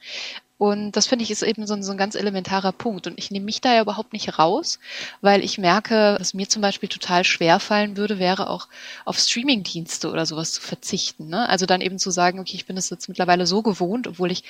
Und 0.62 0.92
das 0.92 1.08
finde 1.08 1.24
ich 1.24 1.32
ist 1.32 1.42
eben 1.42 1.66
so 1.66 1.74
ein, 1.74 1.82
so 1.82 1.90
ein 1.90 1.98
ganz 1.98 2.14
elementarer 2.14 2.70
Punkt. 2.70 3.08
Und 3.08 3.18
ich 3.18 3.32
nehme 3.32 3.46
mich 3.46 3.60
da 3.60 3.74
ja 3.74 3.82
überhaupt 3.82 4.12
nicht 4.12 4.38
raus, 4.38 4.78
weil 5.20 5.42
ich 5.42 5.58
merke, 5.58 6.14
was 6.20 6.34
mir 6.34 6.48
zum 6.48 6.62
Beispiel 6.62 6.88
total 6.88 7.24
schwer 7.24 7.58
fallen 7.58 7.96
würde, 7.96 8.20
wäre 8.20 8.48
auch 8.48 8.68
auf 9.04 9.18
Streamingdienste 9.18 10.08
oder 10.08 10.24
sowas 10.24 10.52
zu 10.52 10.60
verzichten. 10.60 11.26
Ne? 11.26 11.48
Also 11.48 11.66
dann 11.66 11.80
eben 11.80 11.98
zu 11.98 12.12
sagen, 12.12 12.38
okay, 12.38 12.54
ich 12.54 12.66
bin 12.66 12.76
es 12.76 12.90
jetzt 12.90 13.08
mittlerweile 13.08 13.44
so 13.44 13.62
gewohnt, 13.62 14.06
obwohl 14.06 14.30
ich 14.30 14.44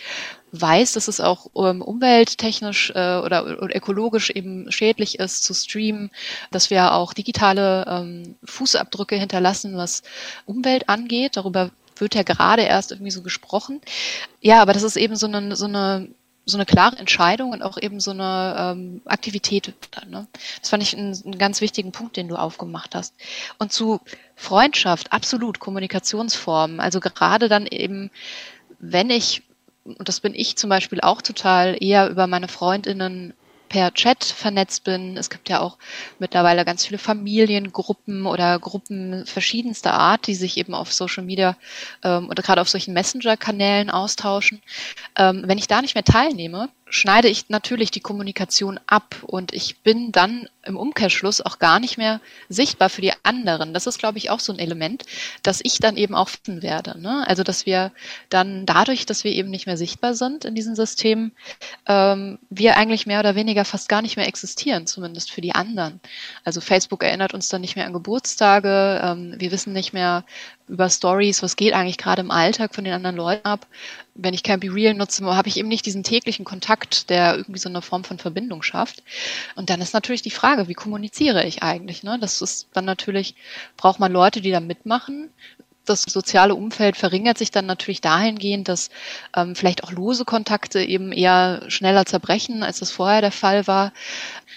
weiß, 0.50 0.92
dass 0.92 1.09
es 1.09 1.19
auch 1.19 1.47
ähm, 1.57 1.81
umwelttechnisch 1.81 2.90
äh, 2.90 3.16
oder, 3.16 3.47
oder, 3.62 3.75
ökologisch 3.75 4.28
eben 4.28 4.71
schädlich 4.71 5.19
ist 5.19 5.45
zu 5.45 5.54
streamen, 5.54 6.11
dass 6.50 6.69
wir 6.69 6.92
auch 6.92 7.14
digitale 7.14 7.87
ähm, 7.88 8.37
Fußabdrücke 8.45 9.16
hinterlassen, 9.16 9.78
was 9.78 10.02
Umwelt 10.45 10.90
angeht. 10.90 11.38
Darüber 11.38 11.71
wird 11.97 12.15
ja 12.15 12.23
gerade 12.23 12.63
erst 12.63 12.93
irgendwie 12.93 13.11
so 13.11 13.23
gesprochen. 13.23 13.81
Ja, 14.41 14.63
aber 14.63 14.73
das 14.73 14.83
ist 14.83 14.97
eben 14.97 15.17
so 15.17 15.27
eine, 15.27 15.57
so 15.57 15.67
eine 15.67 16.09
so 16.45 16.57
eine 16.57 16.67
klare 16.67 16.97
Entscheidung 16.97 17.53
und 17.53 17.63
auch 17.63 17.79
eben 17.81 18.01
so 18.01 18.11
eine 18.11 18.57
ähm, 18.59 19.03
Aktivität. 19.05 19.75
Ne? 20.09 20.27
Das 20.61 20.71
fand 20.71 20.83
ich 20.83 20.97
einen, 20.97 21.17
einen 21.25 21.39
ganz 21.39 21.61
wichtigen 21.61 21.93
Punkt, 21.93 22.17
den 22.17 22.29
du 22.29 22.37
aufgemacht 22.37 22.95
hast. 22.95 23.15
Und 23.59 23.73
zu 23.73 24.01
Freundschaft, 24.35 25.13
absolut, 25.13 25.61
Kommunikationsformen. 25.61 26.81
Also 26.81 26.99
gerade 26.99 27.49
dann 27.49 27.67
eben, 27.67 28.11
wenn 28.81 29.11
ich, 29.11 29.43
und 29.85 30.09
das 30.09 30.21
bin 30.21 30.35
ich 30.35 30.57
zum 30.57 30.69
Beispiel 30.69 31.01
auch 31.01 31.23
total, 31.23 31.77
eher 31.81 32.11
über 32.11 32.27
meine 32.27 32.49
Freundinnen 32.49 33.35
per 33.73 33.95
Chat 33.95 34.23
vernetzt 34.23 34.85
bin. 34.85 35.17
Es 35.17 35.31
gibt 35.31 35.49
ja 35.49 35.61
auch 35.61 35.79
mittlerweile 36.19 36.67
ganz 36.67 36.85
viele 36.85 36.99
Familiengruppen 36.99 38.26
oder 38.26 38.59
Gruppen 38.59 39.25
verschiedenster 39.25 39.95
Art, 39.95 40.26
die 40.26 40.35
sich 40.35 40.59
eben 40.59 40.75
auf 40.75 40.93
Social 40.93 41.25
Media 41.25 41.57
ähm, 42.05 42.29
oder 42.29 42.43
gerade 42.43 42.61
auf 42.61 42.69
solchen 42.69 42.93
Messenger-Kanälen 42.93 43.88
austauschen. 43.88 44.61
Ähm, 45.17 45.45
wenn 45.47 45.57
ich 45.57 45.69
da 45.69 45.81
nicht 45.81 45.95
mehr 45.95 46.05
teilnehme, 46.05 46.69
schneide 46.93 47.29
ich 47.29 47.49
natürlich 47.49 47.91
die 47.91 48.01
Kommunikation 48.01 48.79
ab 48.87 49.17
und 49.23 49.55
ich 49.55 49.79
bin 49.79 50.13
dann 50.13 50.47
im 50.65 50.77
Umkehrschluss 50.77 51.41
auch 51.41 51.59
gar 51.59 51.81
nicht 51.81 51.97
mehr 51.97 52.21
sichtbar 52.51 52.91
für 52.91 53.01
die 53.01 53.15
anderen. 53.23 53.73
Das 53.73 53.87
ist, 53.87 53.99
glaube 53.99 54.19
ich, 54.19 54.29
auch 54.29 54.41
so 54.41 54.53
ein 54.53 54.59
Element, 54.59 55.05
dass 55.43 55.61
ich 55.63 55.79
dann 55.79 55.97
eben 55.97 56.15
auch 56.15 56.29
finden 56.29 56.63
werde. 56.63 57.01
Ne? 57.01 57.25
Also, 57.27 57.43
dass 57.45 57.65
wir 57.65 57.93
dann 58.29 58.67
dadurch, 58.67 59.07
dass 59.07 59.25
wir 59.25 59.33
eben 59.33 59.49
nicht 59.49 59.67
mehr 59.67 59.79
sichtbar 59.79 60.15
sind 60.15 60.45
in 60.45 60.55
diesen 60.55 60.77
Systemen, 60.77 61.33
ähm, 61.87 62.39
wir 62.51 62.77
eigentlich 62.77 63.07
mehr 63.07 63.21
oder 63.21 63.35
weniger 63.37 63.65
fast 63.65 63.89
gar 63.89 64.03
nicht 64.03 64.19
mehr 64.19 64.29
existieren, 64.29 64.87
zumindest 64.87 65.33
für 65.33 65.41
die 65.41 65.55
anderen. 65.55 65.99
Also 66.45 66.61
Facebook 66.61 67.03
erinnert 67.03 67.33
uns 67.33 67.49
dann 67.49 67.63
nicht 67.63 67.75
mehr 67.75 67.87
an 67.87 67.95
Geburtstage, 67.95 69.01
ähm, 69.03 69.35
wir 69.39 69.51
wissen 69.51 69.73
nicht 69.73 69.95
mehr 69.95 70.25
über 70.69 70.88
Stories, 70.88 71.42
was 71.42 71.57
geht 71.57 71.75
eigentlich 71.75 71.99
gerade 71.99 72.23
im 72.23 72.31
Alltag 72.31 72.75
von 72.75 72.85
den 72.85 72.95
anderen 72.95 73.16
Leuten 73.16 73.45
ab 73.45 73.66
wenn 74.14 74.35
ich 74.35 74.42
kein 74.42 74.61
Be 74.61 74.73
Real 74.73 74.95
nutze, 74.95 75.25
habe 75.25 75.49
ich 75.49 75.57
eben 75.57 75.69
nicht 75.69 75.87
diesen 75.87 76.02
täglichen 76.02 76.45
Kontakt, 76.45 77.09
der 77.09 77.37
irgendwie 77.37 77.59
so 77.59 77.69
eine 77.69 77.83
Form 77.83 78.04
von 78.04 78.19
Verbindung 78.19 78.62
schafft. 78.62 79.02
Und 79.57 79.71
dann 79.71 79.81
ist 79.81 79.95
natürlich 79.95 80.23
die 80.23 80.31
Frage, 80.31 80.69
wie 80.69 80.75
kommuniziere 80.75 81.45
ich 81.45 81.62
eigentlich? 81.62 82.02
Ne? 82.02 82.19
Das 82.21 82.42
ist 82.42 82.69
dann 82.73 82.85
natürlich, 82.85 83.35
braucht 83.76 84.00
man 84.00 84.12
Leute, 84.12 84.40
die 84.40 84.50
da 84.50 84.61
mitmachen. 84.61 85.31
Das 85.85 86.03
soziale 86.03 86.55
Umfeld 86.55 86.97
verringert 86.97 87.39
sich 87.39 87.51
dann 87.51 87.67
natürlich 87.67 88.01
dahingehend, 88.01 88.69
dass 88.69 88.91
ähm, 89.37 89.57
vielleicht 89.57 89.83
auch 89.85 89.91
lose 89.91 90.25
Kontakte 90.25 90.83
eben 90.83 91.12
eher 91.12 91.62
schneller 91.69 92.07
zerbrechen, 92.07 92.62
als 92.62 92.79
das 92.79 92.91
vorher 92.93 93.21
der 93.21 93.33
Fall 93.33 93.67
war. 93.67 93.93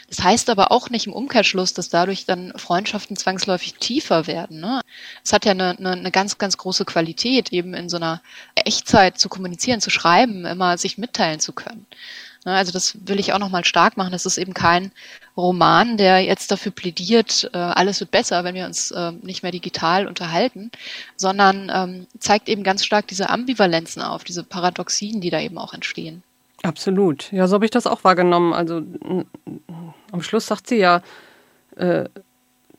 Das 0.08 0.24
heißt 0.24 0.50
aber 0.50 0.72
auch 0.72 0.90
nicht 0.90 1.08
im 1.08 1.14
Umkehrschluss, 1.14 1.74
dass 1.74 1.90
dadurch 1.90 2.26
dann 2.26 2.54
Freundschaften 2.56 3.18
zwangsläufig 3.18 3.76
tiefer 3.76 4.28
werden. 4.28 4.60
Ne? 4.60 4.82
Es 5.24 5.34
hat 5.34 5.46
ja 5.46 5.52
eine, 5.52 5.78
eine, 5.78 5.94
eine 5.94 6.12
ganz, 6.12 6.38
ganz 6.38 6.58
große 6.58 6.86
Qualität, 6.86 7.52
eben 7.52 7.74
in 7.74 7.90
so 7.90 7.98
einer 7.98 8.22
Echtzeit 8.54 9.18
zu 9.18 9.30
kommunizieren, 9.30 9.82
zu 9.82 9.90
schreiben, 9.90 10.46
immer 10.46 10.78
sich 10.78 10.98
mitteilen 10.98 11.40
zu 11.40 11.54
können. 11.54 11.88
Ne? 12.46 12.54
Also 12.54 12.72
das 12.72 12.98
will 13.08 13.20
ich 13.20 13.34
auch 13.34 13.40
nochmal 13.40 13.66
stark 13.66 13.98
machen. 13.98 14.12
Das 14.12 14.26
ist 14.26 14.38
eben 14.38 14.54
kein 14.54 14.92
Roman, 15.38 15.98
der 15.98 16.22
jetzt 16.22 16.52
dafür 16.52 16.72
plädiert, 16.72 17.50
äh, 17.54 17.58
alles 17.58 18.00
wird 18.00 18.12
besser, 18.12 18.44
wenn 18.44 18.56
wir 18.56 18.66
uns 18.66 18.92
äh, 18.92 19.12
nicht 19.22 19.44
mehr 19.44 19.52
digital 19.52 20.08
unterhalten, 20.08 20.72
sondern 21.18 21.72
ähm, 21.74 22.08
zeigt 22.20 22.48
eben 22.48 22.64
ganz 22.64 22.86
stark 22.86 23.08
diese 23.08 23.30
Ambivalenzen 23.30 24.02
auf, 24.02 24.24
diese 24.24 24.44
Paradoxien, 24.44 25.20
die 25.20 25.30
da 25.30 25.40
eben 25.42 25.58
auch 25.58 25.74
entstehen. 25.74 26.24
Absolut. 26.64 27.32
Ja, 27.32 27.48
so 27.48 27.56
habe 27.56 27.66
ich 27.66 27.72
das 27.72 27.86
auch 27.86 28.04
wahrgenommen. 28.04 28.54
Also 28.54 28.82
am 30.12 30.22
Schluss 30.22 30.48
sagt 30.48 30.68
sie 30.68 30.78
ja, 30.78 31.02
äh, 31.76 32.06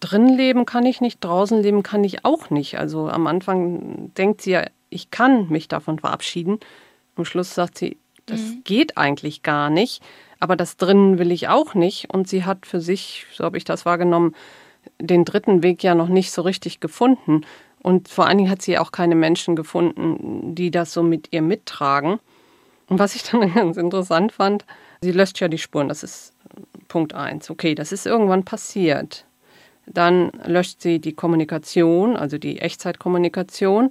drin 0.00 0.28
leben 0.28 0.66
kann 0.66 0.86
ich 0.86 1.00
nicht, 1.00 1.22
draußen 1.22 1.62
leben 1.62 1.82
kann 1.82 2.04
ich 2.04 2.24
auch 2.24 2.50
nicht. 2.50 2.78
Also 2.78 3.08
am 3.08 3.26
Anfang 3.26 4.12
denkt 4.14 4.42
sie 4.42 4.52
ja, 4.52 4.66
ich 4.88 5.10
kann 5.10 5.48
mich 5.48 5.68
davon 5.68 5.98
verabschieden. 5.98 6.58
Am 7.16 7.24
Schluss 7.24 7.54
sagt 7.54 7.78
sie, 7.78 7.96
das 8.26 8.40
mhm. 8.40 8.62
geht 8.64 8.96
eigentlich 8.96 9.42
gar 9.42 9.70
nicht, 9.70 10.02
aber 10.40 10.56
das 10.56 10.76
drinnen 10.76 11.18
will 11.18 11.32
ich 11.32 11.48
auch 11.48 11.74
nicht. 11.74 12.10
Und 12.10 12.28
sie 12.28 12.44
hat 12.44 12.66
für 12.66 12.80
sich, 12.80 13.26
so 13.32 13.44
habe 13.44 13.56
ich 13.56 13.64
das 13.64 13.86
wahrgenommen, 13.86 14.34
den 15.00 15.24
dritten 15.24 15.62
Weg 15.62 15.82
ja 15.82 15.94
noch 15.94 16.08
nicht 16.08 16.30
so 16.30 16.42
richtig 16.42 16.80
gefunden. 16.80 17.42
Und 17.82 18.08
vor 18.08 18.26
allen 18.26 18.38
Dingen 18.38 18.50
hat 18.50 18.62
sie 18.62 18.78
auch 18.78 18.92
keine 18.92 19.14
Menschen 19.14 19.56
gefunden, 19.56 20.54
die 20.54 20.70
das 20.70 20.92
so 20.92 21.02
mit 21.02 21.28
ihr 21.32 21.42
mittragen. 21.42 22.18
Und 22.88 22.98
was 22.98 23.14
ich 23.14 23.22
dann 23.22 23.52
ganz 23.54 23.76
interessant 23.76 24.32
fand, 24.32 24.64
sie 25.00 25.12
löscht 25.12 25.40
ja 25.40 25.48
die 25.48 25.58
Spuren, 25.58 25.88
das 25.88 26.02
ist 26.02 26.32
Punkt 26.88 27.14
1. 27.14 27.50
Okay, 27.50 27.74
das 27.74 27.92
ist 27.92 28.06
irgendwann 28.06 28.44
passiert. 28.44 29.24
Dann 29.86 30.32
löscht 30.44 30.80
sie 30.80 30.98
die 30.98 31.12
Kommunikation, 31.12 32.16
also 32.16 32.38
die 32.38 32.58
Echtzeitkommunikation. 32.58 33.90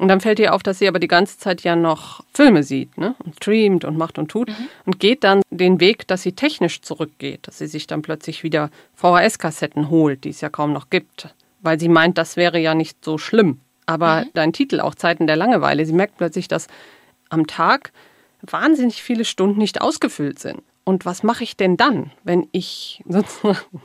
Und 0.00 0.08
dann 0.08 0.22
fällt 0.22 0.38
ihr 0.38 0.54
auf, 0.54 0.62
dass 0.62 0.78
sie 0.78 0.88
aber 0.88 0.98
die 0.98 1.08
ganze 1.08 1.36
Zeit 1.36 1.60
ja 1.60 1.76
noch 1.76 2.24
Filme 2.32 2.62
sieht 2.62 2.96
ne? 2.96 3.14
und 3.22 3.36
streamt 3.36 3.84
und 3.84 3.98
macht 3.98 4.18
und 4.18 4.28
tut 4.28 4.48
mhm. 4.48 4.68
und 4.86 4.98
geht 4.98 5.24
dann 5.24 5.42
den 5.50 5.78
Weg, 5.78 6.08
dass 6.08 6.22
sie 6.22 6.32
technisch 6.32 6.80
zurückgeht, 6.80 7.46
dass 7.46 7.58
sie 7.58 7.66
sich 7.66 7.86
dann 7.86 8.00
plötzlich 8.00 8.42
wieder 8.42 8.70
VHS-Kassetten 8.94 9.90
holt, 9.90 10.24
die 10.24 10.30
es 10.30 10.40
ja 10.40 10.48
kaum 10.48 10.72
noch 10.72 10.88
gibt, 10.88 11.34
weil 11.60 11.78
sie 11.78 11.90
meint, 11.90 12.16
das 12.16 12.38
wäre 12.38 12.58
ja 12.58 12.74
nicht 12.74 13.04
so 13.04 13.18
schlimm. 13.18 13.60
Aber 13.84 14.22
mhm. 14.22 14.30
dein 14.32 14.52
Titel 14.54 14.80
auch 14.80 14.94
Zeiten 14.94 15.26
der 15.26 15.36
Langeweile, 15.36 15.84
sie 15.84 15.92
merkt 15.92 16.16
plötzlich, 16.16 16.48
dass 16.48 16.68
am 17.28 17.46
Tag 17.46 17.92
wahnsinnig 18.40 19.02
viele 19.02 19.26
Stunden 19.26 19.58
nicht 19.58 19.82
ausgefüllt 19.82 20.38
sind. 20.38 20.62
Und 20.84 21.04
was 21.04 21.22
mache 21.22 21.44
ich 21.44 21.58
denn 21.58 21.76
dann, 21.76 22.10
wenn 22.24 22.48
ich 22.52 23.02
sozusagen 23.06 23.82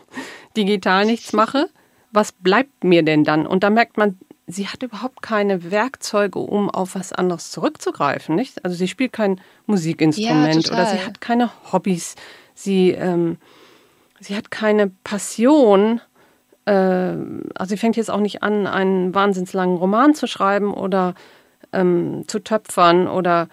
digital 0.55 1.05
nichts 1.05 1.33
mache? 1.33 1.67
Was 2.13 2.31
bleibt 2.31 2.85
mir 2.85 3.03
denn 3.03 3.25
dann? 3.25 3.45
Und 3.45 3.65
da 3.65 3.69
merkt 3.69 3.97
man, 3.97 4.17
sie 4.47 4.67
hat 4.67 4.83
überhaupt 4.83 5.21
keine 5.21 5.71
Werkzeuge, 5.71 6.39
um 6.39 6.69
auf 6.69 6.95
was 6.95 7.13
anderes 7.13 7.51
zurückzugreifen. 7.51 8.35
Nicht? 8.35 8.63
Also 8.63 8.75
sie 8.77 8.87
spielt 8.87 9.13
kein 9.13 9.41
Musikinstrument 9.65 10.67
ja, 10.67 10.73
oder 10.73 10.85
sie 10.85 10.99
hat 10.99 11.21
keine 11.21 11.49
Hobbys. 11.71 12.15
Sie, 12.53 12.91
ähm, 12.91 13.37
sie 14.19 14.35
hat 14.35 14.51
keine 14.51 14.91
Passion. 15.03 16.01
Äh, 16.65 16.71
also 16.71 17.69
sie 17.69 17.77
fängt 17.77 17.97
jetzt 17.97 18.11
auch 18.11 18.19
nicht 18.19 18.43
an, 18.43 18.67
einen 18.67 19.15
wahnsinns 19.15 19.53
langen 19.53 19.77
Roman 19.77 20.13
zu 20.13 20.27
schreiben 20.27 20.73
oder 20.73 21.15
ähm, 21.73 22.25
zu 22.27 22.39
töpfern 22.39 23.07
oder 23.07 23.49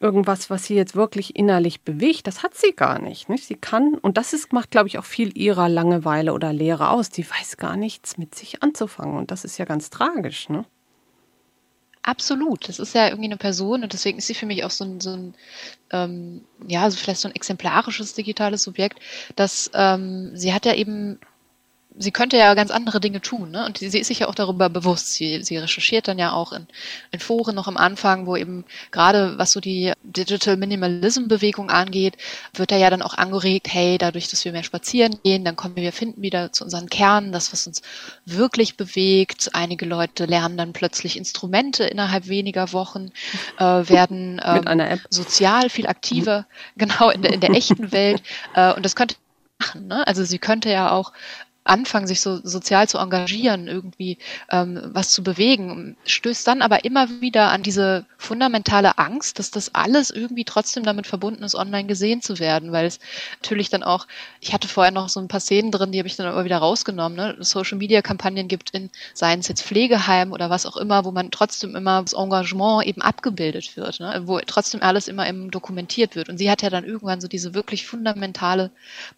irgendwas, 0.00 0.48
was 0.48 0.64
sie 0.64 0.74
jetzt 0.74 0.96
wirklich 0.96 1.36
innerlich 1.36 1.82
bewegt, 1.82 2.26
das 2.26 2.42
hat 2.42 2.54
sie 2.54 2.72
gar 2.72 3.00
nicht. 3.00 3.28
nicht? 3.28 3.44
Sie 3.44 3.54
kann, 3.54 3.94
und 3.94 4.16
das 4.16 4.32
ist, 4.32 4.52
macht, 4.52 4.70
glaube 4.70 4.88
ich, 4.88 4.98
auch 4.98 5.04
viel 5.04 5.36
ihrer 5.36 5.68
Langeweile 5.68 6.32
oder 6.32 6.52
Leere 6.52 6.90
aus. 6.90 7.10
Sie 7.12 7.28
weiß 7.28 7.58
gar 7.58 7.76
nichts 7.76 8.16
mit 8.16 8.34
sich 8.34 8.62
anzufangen. 8.62 9.16
Und 9.16 9.30
das 9.30 9.44
ist 9.44 9.58
ja 9.58 9.66
ganz 9.66 9.90
tragisch. 9.90 10.48
Ne? 10.48 10.64
Absolut. 12.02 12.66
Das 12.68 12.78
ist 12.78 12.94
ja 12.94 13.08
irgendwie 13.08 13.28
eine 13.28 13.36
Person 13.36 13.82
und 13.82 13.92
deswegen 13.92 14.18
ist 14.18 14.26
sie 14.26 14.34
für 14.34 14.46
mich 14.46 14.64
auch 14.64 14.70
so 14.70 14.84
ein, 14.84 15.00
so 15.00 15.10
ein 15.10 15.34
ähm, 15.90 16.44
ja, 16.66 16.90
so 16.90 16.96
vielleicht 16.96 17.20
so 17.20 17.28
ein 17.28 17.34
exemplarisches 17.34 18.14
digitales 18.14 18.62
Subjekt, 18.62 18.98
dass 19.36 19.70
ähm, 19.74 20.30
sie 20.34 20.54
hat 20.54 20.64
ja 20.64 20.74
eben 20.74 21.20
sie 22.00 22.10
könnte 22.10 22.38
ja 22.38 22.54
ganz 22.54 22.70
andere 22.70 22.98
Dinge 22.98 23.20
tun, 23.20 23.50
ne? 23.50 23.66
Und 23.66 23.78
sie 23.78 23.86
ist 23.86 24.06
sich 24.06 24.20
ja 24.20 24.28
auch 24.28 24.34
darüber 24.34 24.70
bewusst. 24.70 25.12
Sie, 25.12 25.42
sie 25.44 25.58
recherchiert 25.58 26.08
dann 26.08 26.18
ja 26.18 26.32
auch 26.32 26.52
in, 26.52 26.66
in 27.10 27.20
Foren 27.20 27.54
noch 27.54 27.68
am 27.68 27.76
Anfang, 27.76 28.26
wo 28.26 28.36
eben 28.36 28.64
gerade 28.90 29.38
was 29.38 29.52
so 29.52 29.60
die 29.60 29.92
Digital 30.02 30.56
Minimalism 30.56 31.28
Bewegung 31.28 31.70
angeht, 31.70 32.16
wird 32.54 32.70
da 32.70 32.76
ja 32.76 32.88
dann 32.88 33.02
auch 33.02 33.14
angeregt, 33.14 33.68
hey, 33.70 33.98
dadurch, 33.98 34.28
dass 34.28 34.44
wir 34.44 34.52
mehr 34.52 34.64
spazieren 34.64 35.18
gehen, 35.22 35.44
dann 35.44 35.56
kommen 35.56 35.76
wir 35.76 35.92
finden 35.92 36.22
wieder 36.22 36.52
zu 36.52 36.64
unseren 36.64 36.88
Kernen, 36.88 37.32
das, 37.32 37.52
was 37.52 37.66
uns 37.66 37.82
wirklich 38.24 38.76
bewegt. 38.78 39.50
Einige 39.52 39.84
Leute 39.84 40.24
lernen 40.24 40.56
dann 40.56 40.72
plötzlich 40.72 41.18
Instrumente 41.18 41.84
innerhalb 41.84 42.28
weniger 42.28 42.72
Wochen, 42.72 43.12
äh, 43.58 43.64
werden 43.64 44.40
ähm, 44.44 45.00
sozial 45.10 45.68
viel 45.68 45.86
aktiver, 45.86 46.46
genau, 46.76 47.10
in 47.10 47.20
der, 47.22 47.34
in 47.34 47.40
der 47.40 47.50
echten 47.50 47.92
Welt. 47.92 48.22
Äh, 48.54 48.74
und 48.74 48.84
das 48.84 48.96
könnte 48.96 49.14
machen. 49.60 49.86
Ne? 49.86 50.06
Also 50.06 50.24
sie 50.24 50.38
könnte 50.38 50.70
ja 50.70 50.90
auch 50.90 51.12
anfangen, 51.70 52.06
sich 52.06 52.20
so 52.20 52.40
sozial 52.42 52.88
zu 52.88 52.98
engagieren, 52.98 53.68
irgendwie 53.68 54.18
ähm, 54.50 54.80
was 54.92 55.10
zu 55.10 55.22
bewegen, 55.22 55.96
stößt 56.04 56.46
dann 56.46 56.62
aber 56.62 56.84
immer 56.84 57.08
wieder 57.20 57.50
an 57.50 57.62
diese 57.62 58.04
fundamentale 58.18 58.98
Angst, 58.98 59.38
dass 59.38 59.50
das 59.50 59.74
alles 59.74 60.10
irgendwie 60.10 60.44
trotzdem 60.44 60.82
damit 60.82 61.06
verbunden 61.06 61.44
ist, 61.44 61.54
online 61.54 61.86
gesehen 61.86 62.22
zu 62.22 62.38
werden, 62.38 62.72
weil 62.72 62.86
es 62.86 62.98
natürlich 63.40 63.70
dann 63.70 63.82
auch, 63.82 64.06
ich 64.40 64.52
hatte 64.52 64.68
vorher 64.68 64.90
noch 64.90 65.08
so 65.08 65.20
ein 65.20 65.28
paar 65.28 65.40
Szenen 65.40 65.70
drin, 65.70 65.92
die 65.92 65.98
habe 65.98 66.08
ich 66.08 66.16
dann 66.16 66.26
aber 66.26 66.44
wieder 66.44 66.58
rausgenommen, 66.58 67.16
ne? 67.16 67.36
Social 67.38 67.78
Media 67.78 68.02
Kampagnen 68.02 68.48
gibt 68.48 68.70
in, 68.70 68.90
seien 69.14 69.40
es 69.40 69.48
jetzt 69.48 69.62
Pflegeheim 69.62 70.32
oder 70.32 70.50
was 70.50 70.66
auch 70.66 70.76
immer, 70.76 71.04
wo 71.04 71.12
man 71.12 71.30
trotzdem 71.30 71.76
immer 71.76 72.02
das 72.02 72.12
Engagement 72.12 72.84
eben 72.86 73.00
abgebildet 73.00 73.76
wird, 73.76 74.00
ne? 74.00 74.22
wo 74.24 74.40
trotzdem 74.40 74.82
alles 74.82 75.06
immer 75.06 75.26
im 75.26 75.50
dokumentiert 75.50 76.16
wird. 76.16 76.28
Und 76.28 76.38
sie 76.38 76.50
hat 76.50 76.62
ja 76.62 76.70
dann 76.70 76.84
irgendwann 76.84 77.20
so 77.20 77.28
diese 77.28 77.54
wirklich 77.54 77.86
fundamentale 77.86 78.70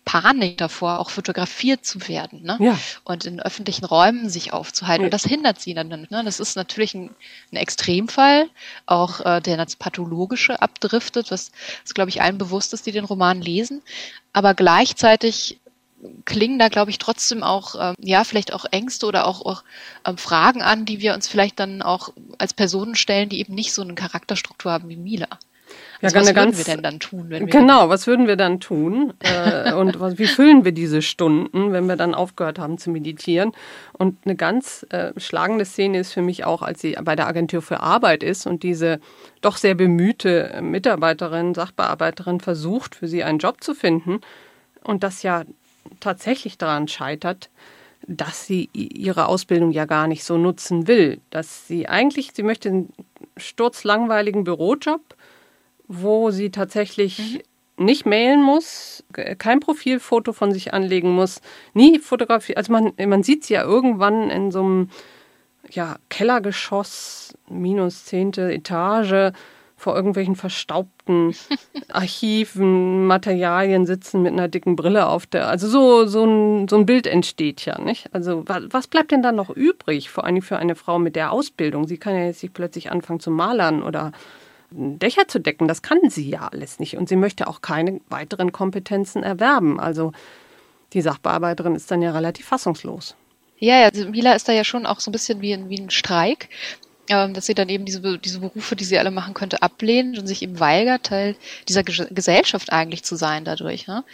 Panik 0.04 0.59
davor, 0.59 0.99
auch 0.99 1.11
fotografiert 1.11 1.85
zu 1.85 2.06
werden 2.09 2.42
ne? 2.43 2.57
Ja. 2.61 2.79
und 3.05 3.25
in 3.25 3.41
öffentlichen 3.41 3.85
Räumen 3.85 4.29
sich 4.29 4.53
aufzuhalten. 4.53 5.03
Ja. 5.03 5.07
Und 5.07 5.15
das 5.15 5.25
hindert 5.25 5.61
sie 5.61 5.75
dann. 5.75 5.89
Ne? 5.89 6.23
Das 6.25 6.41
ist 6.41 6.57
natürlich 6.57 6.95
ein, 6.95 7.11
ein 7.53 7.57
Extremfall, 7.57 8.49
auch 8.87 9.21
äh, 9.21 9.41
der 9.41 9.57
das 9.57 9.77
Pathologische 9.77 10.61
abdriftet, 10.61 11.31
was, 11.31 11.53
was 11.85 11.95
glaube 11.95 12.11
ich, 12.11 12.23
allen 12.23 12.39
bewusst 12.39 12.73
ist, 12.73 12.87
die 12.87 12.93
den 12.93 13.05
Roman 13.05 13.41
lesen. 13.41 13.83
Aber 14.33 14.55
gleichzeitig 14.55 15.59
klingen 16.25 16.59
da, 16.59 16.69
glaube 16.69 16.91
ich, 16.91 16.99
trotzdem 16.99 17.43
auch, 17.43 17.75
ähm, 17.79 17.95
ja, 17.99 18.25
vielleicht 18.25 18.53
auch 18.53 18.65
Ängste 18.71 19.07
oder 19.07 19.27
auch, 19.27 19.45
auch 19.45 19.63
ähm, 20.05 20.19
Fragen 20.19 20.63
an, 20.63 20.85
die 20.85 21.01
wir 21.01 21.15
uns 21.15 21.29
vielleicht 21.29 21.61
dann 21.61 21.83
auch 21.83 22.13
als 22.39 22.55
Personen 22.55 22.95
stellen, 22.95 23.29
die 23.29 23.41
eben 23.41 23.55
nicht 23.55 23.73
so 23.73 23.83
eine 23.83 23.95
Charakterstruktur 23.95 24.73
haben 24.73 24.89
wie 24.89 24.97
Mila. 24.97 25.29
Ja, 26.00 26.09
also 26.09 26.17
was 26.17 26.26
würden 26.26 26.35
ganz, 26.35 26.59
wir 26.59 26.64
denn 26.64 26.83
dann 26.83 26.99
tun? 27.00 27.29
genau, 27.47 27.88
was 27.88 28.07
würden 28.07 28.26
wir 28.26 28.37
dann 28.37 28.59
tun? 28.59 29.14
äh, 29.21 29.73
und 29.73 30.00
was, 30.00 30.19
wie 30.19 30.26
füllen 30.26 30.64
wir 30.64 30.73
diese 30.73 31.00
Stunden, 31.00 31.73
wenn 31.73 31.87
wir 31.87 31.97
dann 31.97 32.14
aufgehört 32.14 32.59
haben 32.59 32.79
zu 32.79 32.91
meditieren? 32.91 33.52
Und 33.93 34.19
eine 34.25 34.35
ganz 34.35 34.85
äh, 34.91 35.12
schlagende 35.19 35.64
Szene 35.64 36.00
ist 36.00 36.12
für 36.12 36.23
mich 36.23 36.45
auch, 36.45 36.62
als 36.62 36.81
sie 36.81 36.97
bei 37.02 37.14
der 37.14 37.29
Agentur 37.29 37.62
für 37.62 37.81
Arbeit 37.81 38.23
ist 38.23 38.47
und 38.47 38.62
diese 38.64 39.00
doch 39.41 39.57
sehr 39.57 39.75
bemühte 39.75 40.59
Mitarbeiterin, 40.61 41.55
Sachbearbeiterin 41.55 42.41
versucht, 42.41 42.97
für 42.97 43.07
sie 43.07 43.23
einen 43.23 43.38
Job 43.38 43.62
zu 43.62 43.75
finden 43.75 44.21
und 44.83 45.05
das 45.05 45.23
ja 45.23 45.45
tatsächlich 46.00 46.59
daran 46.59 46.88
scheitert, 46.88 47.50
dass 48.07 48.47
sie 48.47 48.69
ihre 48.73 49.26
Ausbildung 49.26 49.71
ja 49.71 49.85
gar 49.85 50.09
nicht 50.09 50.25
so 50.25 50.37
nutzen 50.37 50.88
will. 50.88 51.21
Dass 51.31 51.67
sie 51.69 51.88
eigentlich, 51.88 52.33
sie 52.35 52.43
möchte 52.43 52.69
einen 52.69 52.93
sturzlangweiligen 53.37 54.45
Bürojob, 54.45 55.00
wo 55.89 56.31
sie 56.31 56.51
tatsächlich 56.51 57.43
mhm. 57.77 57.85
nicht 57.85 58.07
mailen 58.07 58.43
muss, 58.43 59.05
kein 59.39 59.61
Profilfoto 59.61 60.33
von 60.33 60.53
sich 60.53 60.73
anlegen 60.73 61.11
muss, 61.15 61.41
nie 61.75 61.99
fotografieren. 61.99 62.59
Also 62.59 62.73
man, 62.73 62.93
man 63.09 63.23
sieht 63.23 63.45
sie 63.45 63.55
ja 63.55 63.62
irgendwann 63.62 64.31
in 64.31 64.51
so 64.51 64.61
einem 64.61 64.91
ja, 65.71 65.97
Kellergeschoss, 66.09 67.35
minus 67.49 68.05
zehnte 68.05 68.53
Etage, 68.53 69.33
vor 69.83 69.97
irgendwelchen 69.97 70.37
verstaubten 70.37 71.35
Archiven, 71.89 73.07
Materialien 73.07 73.85
sitzen 73.85 74.23
mit 74.23 74.33
einer 74.33 74.47
dicken 74.47 74.77
Brille 74.77 75.09
auf 75.09 75.27
der. 75.27 75.49
Also 75.49 75.67
so, 75.69 76.07
so, 76.07 76.25
ein, 76.25 76.69
so 76.69 76.77
ein 76.77 76.87
Bild 76.87 77.07
entsteht 77.09 77.65
ja, 77.65 77.81
nicht? 77.81 78.09
Also 78.15 78.45
was 78.47 78.87
bleibt 78.87 79.11
denn 79.11 79.23
dann 79.23 79.35
noch 79.35 79.51
übrig, 79.51 80.09
vor 80.09 80.25
allem 80.25 80.41
für 80.41 80.57
eine 80.57 80.77
Frau 80.77 81.01
mit 81.01 81.17
der 81.17 81.33
Ausbildung? 81.33 81.89
Sie 81.89 81.99
kann 81.99 82.15
ja 82.15 82.27
jetzt 82.27 82.43
nicht 82.45 82.55
plötzlich 82.55 82.93
anfangen 82.93 83.19
zu 83.19 83.33
malern 83.33 83.83
oder 83.83 84.12
Dächer 84.75 85.29
zu 85.29 85.38
decken. 85.38 85.69
Das 85.69 85.83
kann 85.83 85.99
sie 86.09 86.29
ja 86.29 86.49
alles 86.49 86.79
nicht. 86.79 86.97
Und 86.97 87.09
sie 87.09 87.17
möchte 87.17 87.47
auch 87.47 87.61
keine 87.61 88.00
weiteren 88.09 88.52
Kompetenzen 88.52 89.23
erwerben. 89.23 89.81
Also 89.81 90.12
die 90.93 91.00
Sachbearbeiterin 91.00 91.75
ist 91.75 91.91
dann 91.91 92.02
ja 92.02 92.12
relativ 92.12 92.47
fassungslos. 92.47 93.17
Ja, 93.59 93.85
also 93.85 94.09
Mila 94.09 94.35
ist 94.35 94.49
da 94.49 94.52
ja 94.52 94.64
schon 94.64 94.87
auch 94.87 95.00
so 95.00 95.11
ein 95.11 95.12
bisschen 95.12 95.41
wie 95.41 95.52
ein, 95.52 95.69
wie 95.69 95.79
ein 95.79 95.91
Streik 95.91 96.49
dass 97.12 97.47
sie 97.47 97.54
dann 97.54 97.69
eben 97.69 97.85
diese, 97.85 98.19
diese 98.19 98.40
Berufe, 98.40 98.76
die 98.76 98.85
sie 98.85 98.99
alle 98.99 99.11
machen 99.11 99.35
könnte, 99.35 99.62
ablehnt 99.62 100.19
und 100.19 100.26
sich 100.26 100.42
eben 100.42 100.61
weigert, 100.61 101.04
Teil 101.04 101.37
dieser 101.69 101.83
Ge 101.83 102.07
Gesellschaft 102.11 102.73
eigentlich 102.73 103.02
zu 103.04 103.16
sein 103.16 103.45
dadurch. 103.45 103.87
Ne? 103.87 104.04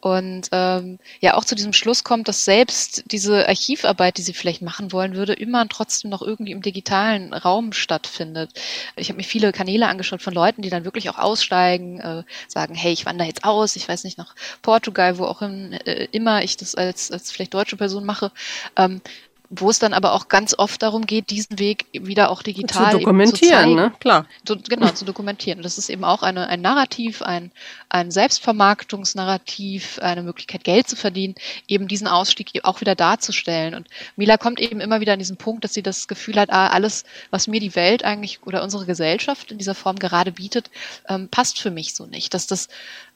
Und 0.00 0.48
ähm, 0.52 0.98
ja 1.20 1.34
auch 1.34 1.44
zu 1.44 1.54
diesem 1.54 1.72
Schluss 1.72 2.04
kommt, 2.04 2.28
dass 2.28 2.44
selbst 2.44 3.04
diese 3.06 3.48
Archivarbeit, 3.48 4.18
die 4.18 4.22
sie 4.22 4.32
vielleicht 4.32 4.62
machen 4.62 4.92
wollen 4.92 5.14
würde, 5.14 5.32
immer 5.32 5.66
trotzdem 5.68 6.10
noch 6.10 6.22
irgendwie 6.22 6.52
im 6.52 6.62
digitalen 6.62 7.32
Raum 7.32 7.72
stattfindet. 7.72 8.50
Ich 8.96 9.08
habe 9.08 9.18
mir 9.18 9.24
viele 9.24 9.52
Kanäle 9.52 9.88
angeschaut 9.88 10.22
von 10.22 10.34
Leuten, 10.34 10.62
die 10.62 10.70
dann 10.70 10.84
wirklich 10.84 11.10
auch 11.10 11.18
aussteigen, 11.18 12.00
äh, 12.00 12.22
sagen, 12.48 12.74
hey, 12.74 12.92
ich 12.92 13.06
wandere 13.06 13.28
jetzt 13.28 13.44
aus, 13.44 13.76
ich 13.76 13.88
weiß 13.88 14.04
nicht, 14.04 14.18
nach 14.18 14.34
Portugal, 14.62 15.18
wo 15.18 15.24
auch 15.24 15.42
in, 15.42 15.72
äh, 15.72 16.08
immer 16.12 16.42
ich 16.42 16.56
das 16.56 16.74
als, 16.74 17.10
als 17.10 17.30
vielleicht 17.30 17.54
deutsche 17.54 17.76
Person 17.76 18.04
mache. 18.04 18.32
Ähm, 18.76 19.00
wo 19.48 19.70
es 19.70 19.78
dann 19.78 19.92
aber 19.92 20.12
auch 20.12 20.28
ganz 20.28 20.54
oft 20.58 20.82
darum 20.82 21.06
geht, 21.06 21.30
diesen 21.30 21.58
Weg 21.58 21.86
wieder 21.92 22.30
auch 22.30 22.42
digital 22.42 22.92
zu 22.92 22.98
dokumentieren, 22.98 23.70
zu 23.70 23.74
ne? 23.74 23.92
Klar. 24.00 24.26
Zu, 24.44 24.56
genau, 24.56 24.88
zu 24.90 25.04
dokumentieren. 25.04 25.58
Und 25.60 25.64
das 25.64 25.78
ist 25.78 25.88
eben 25.88 26.04
auch 26.04 26.22
eine, 26.22 26.48
ein 26.48 26.60
Narrativ, 26.60 27.22
ein, 27.22 27.52
ein 27.88 28.10
Selbstvermarktungsnarrativ, 28.10 29.98
eine 30.00 30.22
Möglichkeit, 30.22 30.64
Geld 30.64 30.88
zu 30.88 30.96
verdienen, 30.96 31.34
eben 31.68 31.88
diesen 31.88 32.08
Ausstieg 32.08 32.50
auch 32.64 32.80
wieder 32.80 32.94
darzustellen. 32.94 33.74
Und 33.74 33.88
Mila 34.16 34.36
kommt 34.36 34.60
eben 34.60 34.80
immer 34.80 35.00
wieder 35.00 35.12
an 35.12 35.18
diesen 35.18 35.36
Punkt, 35.36 35.64
dass 35.64 35.74
sie 35.74 35.82
das 35.82 36.08
Gefühl 36.08 36.36
hat, 36.36 36.50
ah, 36.50 36.68
alles, 36.68 37.04
was 37.30 37.46
mir 37.46 37.60
die 37.60 37.76
Welt 37.76 38.04
eigentlich 38.04 38.40
oder 38.44 38.62
unsere 38.62 38.86
Gesellschaft 38.86 39.52
in 39.52 39.58
dieser 39.58 39.74
Form 39.74 39.98
gerade 39.98 40.32
bietet, 40.32 40.70
ähm, 41.08 41.28
passt 41.28 41.60
für 41.60 41.70
mich 41.70 41.94
so 41.94 42.06
nicht. 42.06 42.34
Dass 42.34 42.46
das 42.46 42.68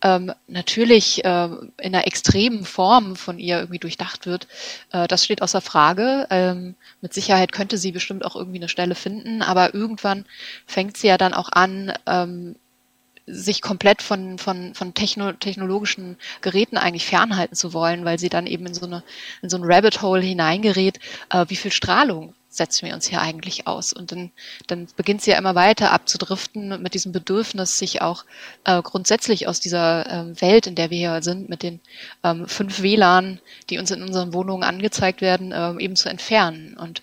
ähm, 0.03 0.33
natürlich 0.47 1.21
ähm, 1.25 1.73
in 1.79 1.95
einer 1.95 2.07
extremen 2.07 2.65
Form 2.65 3.17
von 3.17 3.39
ihr 3.39 3.59
irgendwie 3.59 3.79
durchdacht 3.79 4.27
wird, 4.27 4.47
äh, 4.93 5.07
das 5.09 5.25
steht 5.25 5.43
außer 5.43 5.61
Frage. 5.61 6.27
Ähm, 6.31 6.75
mit 7.01 7.13
Sicherheit 7.13 7.53
könnte 7.53 7.79
sie 7.79 7.93
bestimmt 7.93 8.25
auch 8.25 8.37
irgendwie 8.37 8.59
eine 8.59 8.69
Stelle 8.69 8.95
finden, 8.95 9.43
aber 9.43 9.75
irgendwann 9.75 10.25
fängt 10.67 10.97
sie 10.97 11.09
ja 11.09 11.19
dann 11.19 11.35
auch 11.35 11.51
an, 11.53 11.93
ähm, 12.07 12.57
sich 13.27 13.63
komplett 13.63 14.03
von, 14.03 14.39
von, 14.39 14.75
von 14.75 14.95
techno, 14.95 15.33
technologischen 15.33 16.17
Geräten 16.41 16.77
eigentlich 16.77 17.07
fernhalten 17.07 17.55
zu 17.55 17.73
wollen, 17.73 18.05
weil 18.05 18.19
sie 18.19 18.29
dann 18.29 18.47
eben 18.47 18.67
in 18.67 18.75
so, 18.75 18.87
eine, 18.87 19.05
in 19.43 19.51
so 19.51 19.57
ein 19.57 19.65
Rabbit 19.65 20.03
Hole 20.03 20.23
hineingerät, 20.23 20.99
äh, 21.31 21.45
wie 21.49 21.57
viel 21.57 21.71
Strahlung 21.71 22.35
setzen 22.51 22.87
wir 22.87 22.95
uns 22.95 23.07
hier 23.07 23.23
eigentlich 23.23 23.67
aus? 23.67 23.93
Und 23.93 24.13
dann, 24.13 24.31
dann 24.67 24.89
beginnt 24.97 25.23
sie 25.23 25.31
ja 25.31 25.39
immer 25.39 25.55
weiter 25.55 25.93
abzudriften 25.93 26.83
mit 26.83 26.95
diesem 26.95 27.13
Bedürfnis, 27.13 27.79
sich 27.79 28.03
auch 28.03 28.25
äh, 28.65 28.83
grundsätzlich 28.83 29.49
aus 29.49 29.61
dieser 29.61 30.07
ähm, 30.11 30.41
Welt, 30.41 30.67
in 30.67 30.75
der 30.75 30.91
wir 30.91 30.99
hier 30.99 31.23
sind, 31.23 31.49
mit 31.49 31.63
den 31.63 31.81
ähm, 32.25 32.47
fünf 32.49 32.83
WLAN, 32.83 33.41
die 33.71 33.79
uns 33.79 33.91
in 33.91 34.03
unseren 34.03 34.35
Wohnungen 34.35 34.65
angezeigt 34.65 35.21
werden, 35.21 35.53
ähm, 35.55 35.79
eben 35.79 35.97
zu 35.97 36.09
entfernen. 36.09 36.77
Und 36.77 37.03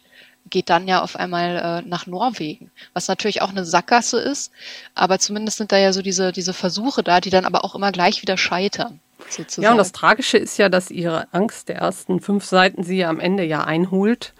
geht 0.50 0.70
dann 0.70 0.88
ja 0.88 1.02
auf 1.02 1.16
einmal 1.16 1.84
äh, 1.84 1.88
nach 1.88 2.08
Norwegen, 2.08 2.72
was 2.94 3.08
natürlich 3.08 3.42
auch 3.42 3.50
eine 3.50 3.66
Sackgasse 3.66 4.20
ist, 4.20 4.52
aber 4.96 5.20
zumindest 5.20 5.58
sind 5.58 5.72
da 5.72 5.78
ja 5.78 5.94
so 5.94 6.02
diese, 6.02 6.32
diese 6.32 6.54
Versuche 6.54 7.04
da, 7.04 7.20
die 7.20 7.30
dann 7.30 7.46
aber 7.46 7.66
auch 7.66 7.76
immer 7.76 7.92
gleich 7.92 8.22
wieder 8.22 8.38
scheitern. 8.38 9.00
Sozusagen. 9.30 9.64
Ja, 9.64 9.72
und 9.72 9.78
das 9.78 9.92
Tragische 9.92 10.38
ist 10.38 10.58
ja, 10.58 10.70
dass 10.70 10.92
ihre 10.92 11.28
Angst 11.34 11.70
der 11.70 11.78
ersten 11.78 12.22
fünf 12.22 12.46
Seiten 12.46 12.84
sie 12.84 12.98
ja 12.98 13.10
am 13.10 13.20
Ende 13.20 13.44
ja 13.44 13.64
einholt. 13.64 14.34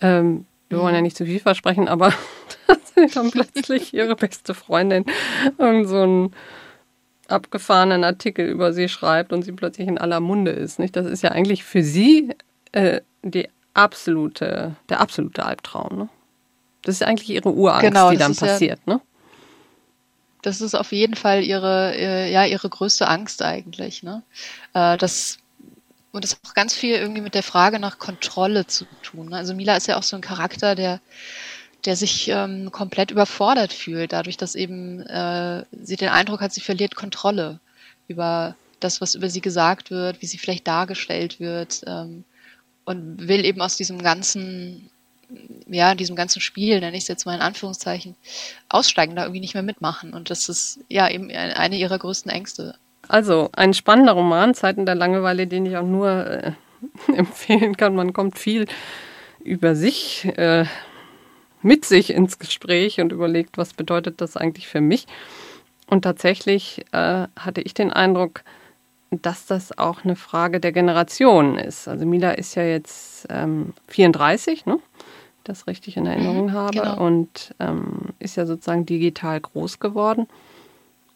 Ähm, 0.00 0.46
wir 0.70 0.78
wollen 0.78 0.94
ja 0.94 1.02
nicht 1.02 1.16
zu 1.16 1.26
viel 1.26 1.40
versprechen, 1.40 1.88
aber 1.88 2.14
dass 2.66 3.12
dann 3.12 3.30
plötzlich 3.30 3.92
ihre 3.92 4.16
beste 4.16 4.54
Freundin 4.54 5.04
irgend 5.58 5.88
so 5.88 6.02
einen 6.02 6.34
abgefahrenen 7.28 8.04
Artikel 8.04 8.46
über 8.46 8.72
sie 8.72 8.88
schreibt 8.88 9.32
und 9.32 9.42
sie 9.42 9.52
plötzlich 9.52 9.88
in 9.88 9.98
aller 9.98 10.20
Munde 10.20 10.52
ist. 10.52 10.78
Nicht? 10.78 10.96
Das 10.96 11.06
ist 11.06 11.22
ja 11.22 11.30
eigentlich 11.32 11.64
für 11.64 11.82
sie 11.82 12.34
äh, 12.72 13.00
die 13.22 13.48
absolute, 13.74 14.76
der 14.88 15.00
absolute 15.00 15.44
Albtraum. 15.44 15.98
Ne? 15.98 16.08
Das 16.82 16.96
ist 16.96 17.02
eigentlich 17.02 17.30
ihre 17.30 17.52
Urangst, 17.52 17.86
genau, 17.86 18.10
die 18.10 18.16
dann 18.16 18.34
passiert. 18.34 18.80
Ja, 18.86 18.94
ne? 18.94 19.00
Das 20.42 20.60
ist 20.60 20.74
auf 20.74 20.92
jeden 20.92 21.16
Fall 21.16 21.42
ihre, 21.42 21.94
äh, 21.94 22.32
ja, 22.32 22.46
ihre 22.46 22.68
größte 22.68 23.06
Angst 23.06 23.42
eigentlich. 23.42 24.02
Ne? 24.02 24.22
Äh, 24.72 24.96
das 24.96 25.38
und 26.12 26.24
das 26.24 26.32
hat 26.32 26.40
auch 26.46 26.54
ganz 26.54 26.74
viel 26.74 26.94
irgendwie 26.94 27.20
mit 27.20 27.34
der 27.34 27.42
Frage 27.42 27.78
nach 27.78 27.98
Kontrolle 27.98 28.66
zu 28.66 28.84
tun. 29.02 29.28
Ne? 29.28 29.36
Also 29.36 29.54
Mila 29.54 29.76
ist 29.76 29.86
ja 29.86 29.96
auch 29.96 30.02
so 30.02 30.16
ein 30.16 30.22
Charakter, 30.22 30.74
der, 30.74 31.00
der 31.84 31.96
sich 31.96 32.28
ähm, 32.28 32.72
komplett 32.72 33.10
überfordert 33.10 33.72
fühlt, 33.72 34.12
dadurch, 34.12 34.36
dass 34.36 34.54
eben 34.54 35.00
äh, 35.02 35.64
sie 35.82 35.96
den 35.96 36.08
Eindruck 36.08 36.40
hat, 36.40 36.52
sie 36.52 36.60
verliert 36.60 36.96
Kontrolle 36.96 37.60
über 38.08 38.56
das, 38.80 39.00
was 39.00 39.14
über 39.14 39.30
sie 39.30 39.40
gesagt 39.40 39.90
wird, 39.90 40.20
wie 40.20 40.26
sie 40.26 40.38
vielleicht 40.38 40.66
dargestellt 40.66 41.38
wird 41.38 41.82
ähm, 41.86 42.24
und 42.84 43.28
will 43.28 43.44
eben 43.44 43.60
aus 43.60 43.76
diesem 43.76 44.02
ganzen, 44.02 44.90
ja, 45.68 45.94
diesem 45.94 46.16
ganzen 46.16 46.40
Spiel, 46.40 46.80
nenne 46.80 46.96
ich 46.96 47.04
es 47.04 47.08
jetzt 47.08 47.24
mal 47.24 47.36
in 47.36 47.42
Anführungszeichen, 47.42 48.16
aussteigen, 48.68 49.14
da 49.14 49.22
irgendwie 49.22 49.40
nicht 49.40 49.54
mehr 49.54 49.62
mitmachen. 49.62 50.12
Und 50.12 50.30
das 50.30 50.48
ist 50.48 50.80
ja 50.88 51.08
eben 51.08 51.30
eine 51.30 51.76
ihrer 51.76 51.98
größten 51.98 52.32
Ängste. 52.32 52.74
Also 53.10 53.50
ein 53.52 53.74
spannender 53.74 54.12
Roman, 54.12 54.54
Zeiten 54.54 54.86
der 54.86 54.94
Langeweile, 54.94 55.48
den 55.48 55.66
ich 55.66 55.76
auch 55.76 55.86
nur 55.86 56.26
äh, 56.26 56.52
empfehlen 57.12 57.76
kann. 57.76 57.96
Man 57.96 58.12
kommt 58.12 58.38
viel 58.38 58.66
über 59.42 59.74
sich, 59.74 60.26
äh, 60.38 60.64
mit 61.60 61.84
sich 61.84 62.10
ins 62.14 62.38
Gespräch 62.38 63.00
und 63.00 63.10
überlegt, 63.10 63.58
was 63.58 63.74
bedeutet 63.74 64.20
das 64.20 64.36
eigentlich 64.36 64.68
für 64.68 64.80
mich. 64.80 65.06
Und 65.88 66.02
tatsächlich 66.02 66.84
äh, 66.92 67.26
hatte 67.36 67.62
ich 67.62 67.74
den 67.74 67.92
Eindruck, 67.92 68.44
dass 69.10 69.44
das 69.44 69.76
auch 69.76 70.04
eine 70.04 70.14
Frage 70.14 70.60
der 70.60 70.70
Generation 70.70 71.58
ist. 71.58 71.88
Also 71.88 72.06
Mila 72.06 72.30
ist 72.30 72.54
ja 72.54 72.62
jetzt 72.62 73.26
ähm, 73.28 73.74
34, 73.88 74.66
ne? 74.66 74.78
das 75.42 75.66
richtig 75.66 75.96
in 75.96 76.06
Erinnerung 76.06 76.46
mhm, 76.46 76.52
habe, 76.52 76.78
genau. 76.78 77.04
und 77.04 77.56
ähm, 77.58 78.10
ist 78.20 78.36
ja 78.36 78.46
sozusagen 78.46 78.86
digital 78.86 79.40
groß 79.40 79.80
geworden. 79.80 80.28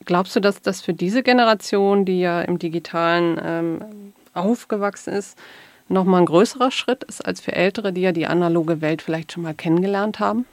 Glaubst 0.04 0.36
du, 0.36 0.40
dass 0.40 0.60
das 0.60 0.82
für 0.82 0.94
diese 0.94 1.22
Generation, 1.22 2.04
die 2.04 2.20
ja 2.20 2.42
im 2.42 2.58
digitalen 2.58 3.40
ähm, 3.42 4.12
aufgewachsen 4.34 5.12
ist, 5.12 5.38
nochmal 5.88 6.22
ein 6.22 6.26
größerer 6.26 6.70
Schritt 6.70 7.04
ist 7.04 7.24
als 7.24 7.40
für 7.40 7.52
Ältere, 7.52 7.92
die 7.92 8.02
ja 8.02 8.12
die 8.12 8.26
analoge 8.26 8.80
Welt 8.80 9.02
vielleicht 9.02 9.32
schon 9.32 9.42
mal 9.42 9.54
kennengelernt 9.54 10.20
haben? 10.20 10.46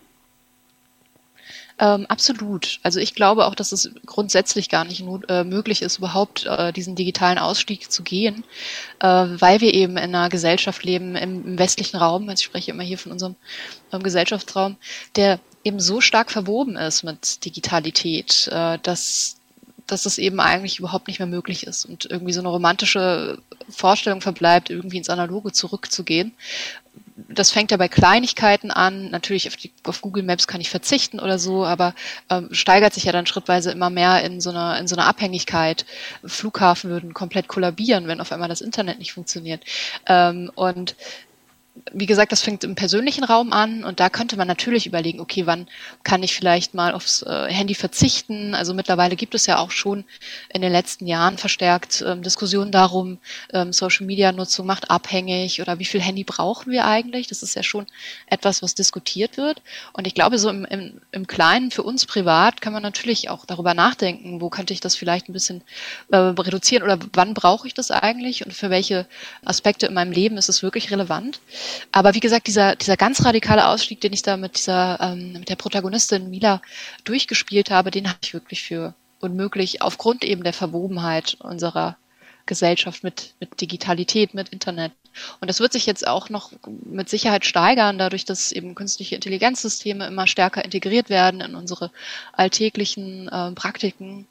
Ähm, 1.79 2.05
absolut. 2.09 2.79
Also 2.83 2.99
ich 2.99 3.15
glaube 3.15 3.47
auch, 3.47 3.55
dass 3.55 3.71
es 3.71 3.89
grundsätzlich 4.05 4.69
gar 4.69 4.85
nicht 4.85 5.03
äh, 5.29 5.43
möglich 5.43 5.81
ist, 5.81 5.97
überhaupt 5.97 6.45
äh, 6.45 6.71
diesen 6.71 6.95
digitalen 6.95 7.39
Ausstieg 7.39 7.91
zu 7.91 8.03
gehen, 8.03 8.43
äh, 8.99 9.07
weil 9.07 9.61
wir 9.61 9.73
eben 9.73 9.97
in 9.97 10.13
einer 10.15 10.29
Gesellschaft 10.29 10.83
leben, 10.83 11.15
im, 11.15 11.43
im 11.43 11.57
westlichen 11.57 11.97
Raum, 11.97 12.29
ich 12.29 12.43
spreche 12.43 12.69
immer 12.69 12.83
hier 12.83 12.99
von 12.99 13.11
unserem 13.11 13.35
ähm, 13.91 14.03
Gesellschaftsraum, 14.03 14.77
der 15.15 15.39
eben 15.63 15.79
so 15.79 16.01
stark 16.01 16.29
verwoben 16.29 16.75
ist 16.75 17.03
mit 17.03 17.43
Digitalität, 17.45 18.47
äh, 18.51 18.77
dass 18.83 19.40
dass 19.91 20.05
es 20.05 20.17
eben 20.17 20.39
eigentlich 20.39 20.79
überhaupt 20.79 21.07
nicht 21.07 21.19
mehr 21.19 21.27
möglich 21.27 21.67
ist 21.67 21.85
und 21.85 22.05
irgendwie 22.09 22.33
so 22.33 22.39
eine 22.39 22.49
romantische 22.49 23.37
Vorstellung 23.69 24.21
verbleibt, 24.21 24.69
irgendwie 24.69 24.97
ins 24.97 25.09
Analoge 25.09 25.51
zurückzugehen 25.51 26.33
das 27.29 27.51
fängt 27.51 27.71
ja 27.71 27.77
bei 27.77 27.87
Kleinigkeiten 27.87 28.71
an. 28.71 29.09
Natürlich 29.09 29.47
auf, 29.47 29.55
die, 29.55 29.71
auf 29.83 30.01
Google 30.01 30.23
Maps 30.23 30.47
kann 30.47 30.61
ich 30.61 30.69
verzichten 30.69 31.19
oder 31.19 31.39
so, 31.39 31.65
aber 31.65 31.93
ähm, 32.29 32.49
steigert 32.51 32.93
sich 32.93 33.03
ja 33.05 33.11
dann 33.11 33.25
schrittweise 33.25 33.71
immer 33.71 33.89
mehr 33.89 34.23
in 34.23 34.41
so 34.41 34.49
einer 34.49 34.79
in 34.79 34.87
so 34.87 34.95
einer 34.95 35.07
Abhängigkeit. 35.07 35.85
Flughafen 36.25 36.89
würden 36.89 37.13
komplett 37.13 37.47
kollabieren, 37.47 38.07
wenn 38.07 38.21
auf 38.21 38.31
einmal 38.31 38.49
das 38.49 38.61
Internet 38.61 38.99
nicht 38.99 39.13
funktioniert. 39.13 39.63
Ähm, 40.07 40.51
und 40.55 40.95
wie 41.93 42.05
gesagt, 42.05 42.31
das 42.31 42.41
fängt 42.41 42.63
im 42.63 42.75
persönlichen 42.75 43.23
Raum 43.23 43.53
an 43.53 43.83
und 43.83 43.99
da 43.99 44.09
könnte 44.09 44.35
man 44.35 44.47
natürlich 44.47 44.87
überlegen, 44.87 45.21
okay, 45.21 45.45
wann 45.45 45.67
kann 46.03 46.21
ich 46.21 46.33
vielleicht 46.33 46.73
mal 46.73 46.93
aufs 46.93 47.21
äh, 47.21 47.47
Handy 47.47 47.75
verzichten? 47.75 48.53
Also 48.55 48.73
mittlerweile 48.73 49.15
gibt 49.15 49.35
es 49.35 49.45
ja 49.45 49.57
auch 49.57 49.71
schon 49.71 50.03
in 50.53 50.61
den 50.61 50.71
letzten 50.71 51.07
Jahren 51.07 51.37
verstärkt 51.37 52.03
ähm, 52.05 52.23
Diskussionen 52.23 52.71
darum, 52.71 53.19
ähm, 53.53 53.71
Social 53.71 54.05
Media 54.05 54.31
Nutzung 54.33 54.65
macht 54.65 54.91
abhängig 54.91 55.61
oder 55.61 55.79
wie 55.79 55.85
viel 55.85 56.01
Handy 56.01 56.25
brauchen 56.25 56.71
wir 56.71 56.85
eigentlich? 56.85 57.27
Das 57.27 57.41
ist 57.41 57.55
ja 57.55 57.63
schon 57.63 57.87
etwas, 58.27 58.61
was 58.61 58.75
diskutiert 58.75 59.37
wird. 59.37 59.61
Und 59.93 60.07
ich 60.07 60.13
glaube, 60.13 60.39
so 60.39 60.49
im, 60.49 60.65
im, 60.65 61.01
im 61.11 61.25
Kleinen 61.25 61.71
für 61.71 61.83
uns 61.83 62.05
privat 62.05 62.61
kann 62.61 62.73
man 62.73 62.83
natürlich 62.83 63.29
auch 63.29 63.45
darüber 63.45 63.73
nachdenken, 63.73 64.41
wo 64.41 64.49
könnte 64.49 64.73
ich 64.73 64.81
das 64.81 64.95
vielleicht 64.97 65.29
ein 65.29 65.33
bisschen 65.33 65.61
äh, 66.11 66.17
reduzieren 66.17 66.83
oder 66.83 66.99
wann 67.13 67.33
brauche 67.33 67.65
ich 67.65 67.73
das 67.73 67.91
eigentlich 67.91 68.45
und 68.45 68.53
für 68.53 68.69
welche 68.69 69.07
Aspekte 69.45 69.85
in 69.85 69.93
meinem 69.93 70.11
Leben 70.11 70.37
ist 70.37 70.49
es 70.49 70.63
wirklich 70.63 70.91
relevant. 70.91 71.39
Aber 71.91 72.13
wie 72.13 72.19
gesagt, 72.19 72.47
dieser, 72.47 72.75
dieser 72.75 72.97
ganz 72.97 73.23
radikale 73.25 73.67
Ausstieg, 73.67 74.01
den 74.01 74.13
ich 74.13 74.21
da 74.21 74.37
mit 74.37 74.57
dieser, 74.57 74.99
ähm, 75.01 75.33
mit 75.33 75.49
der 75.49 75.55
Protagonistin 75.55 76.29
Mila 76.29 76.61
durchgespielt 77.03 77.71
habe, 77.71 77.91
den 77.91 78.07
halte 78.07 78.19
ich 78.23 78.33
wirklich 78.33 78.63
für 78.63 78.93
unmöglich, 79.19 79.81
aufgrund 79.81 80.23
eben 80.23 80.43
der 80.43 80.53
Verwobenheit 80.53 81.37
unserer 81.39 81.97
Gesellschaft 82.45 83.03
mit, 83.03 83.35
mit 83.39 83.61
Digitalität, 83.61 84.33
mit 84.33 84.49
Internet. 84.49 84.91
Und 85.39 85.49
das 85.49 85.59
wird 85.59 85.73
sich 85.73 85.85
jetzt 85.85 86.07
auch 86.07 86.29
noch 86.29 86.51
mit 86.85 87.09
Sicherheit 87.09 87.45
steigern, 87.45 87.97
dadurch, 87.97 88.25
dass 88.25 88.51
eben 88.51 88.75
künstliche 88.75 89.15
Intelligenzsysteme 89.15 90.07
immer 90.07 90.27
stärker 90.27 90.65
integriert 90.65 91.09
werden 91.09 91.41
in 91.41 91.55
unsere 91.55 91.91
alltäglichen 92.33 93.27
äh, 93.27 93.51
Praktiken. 93.51 94.27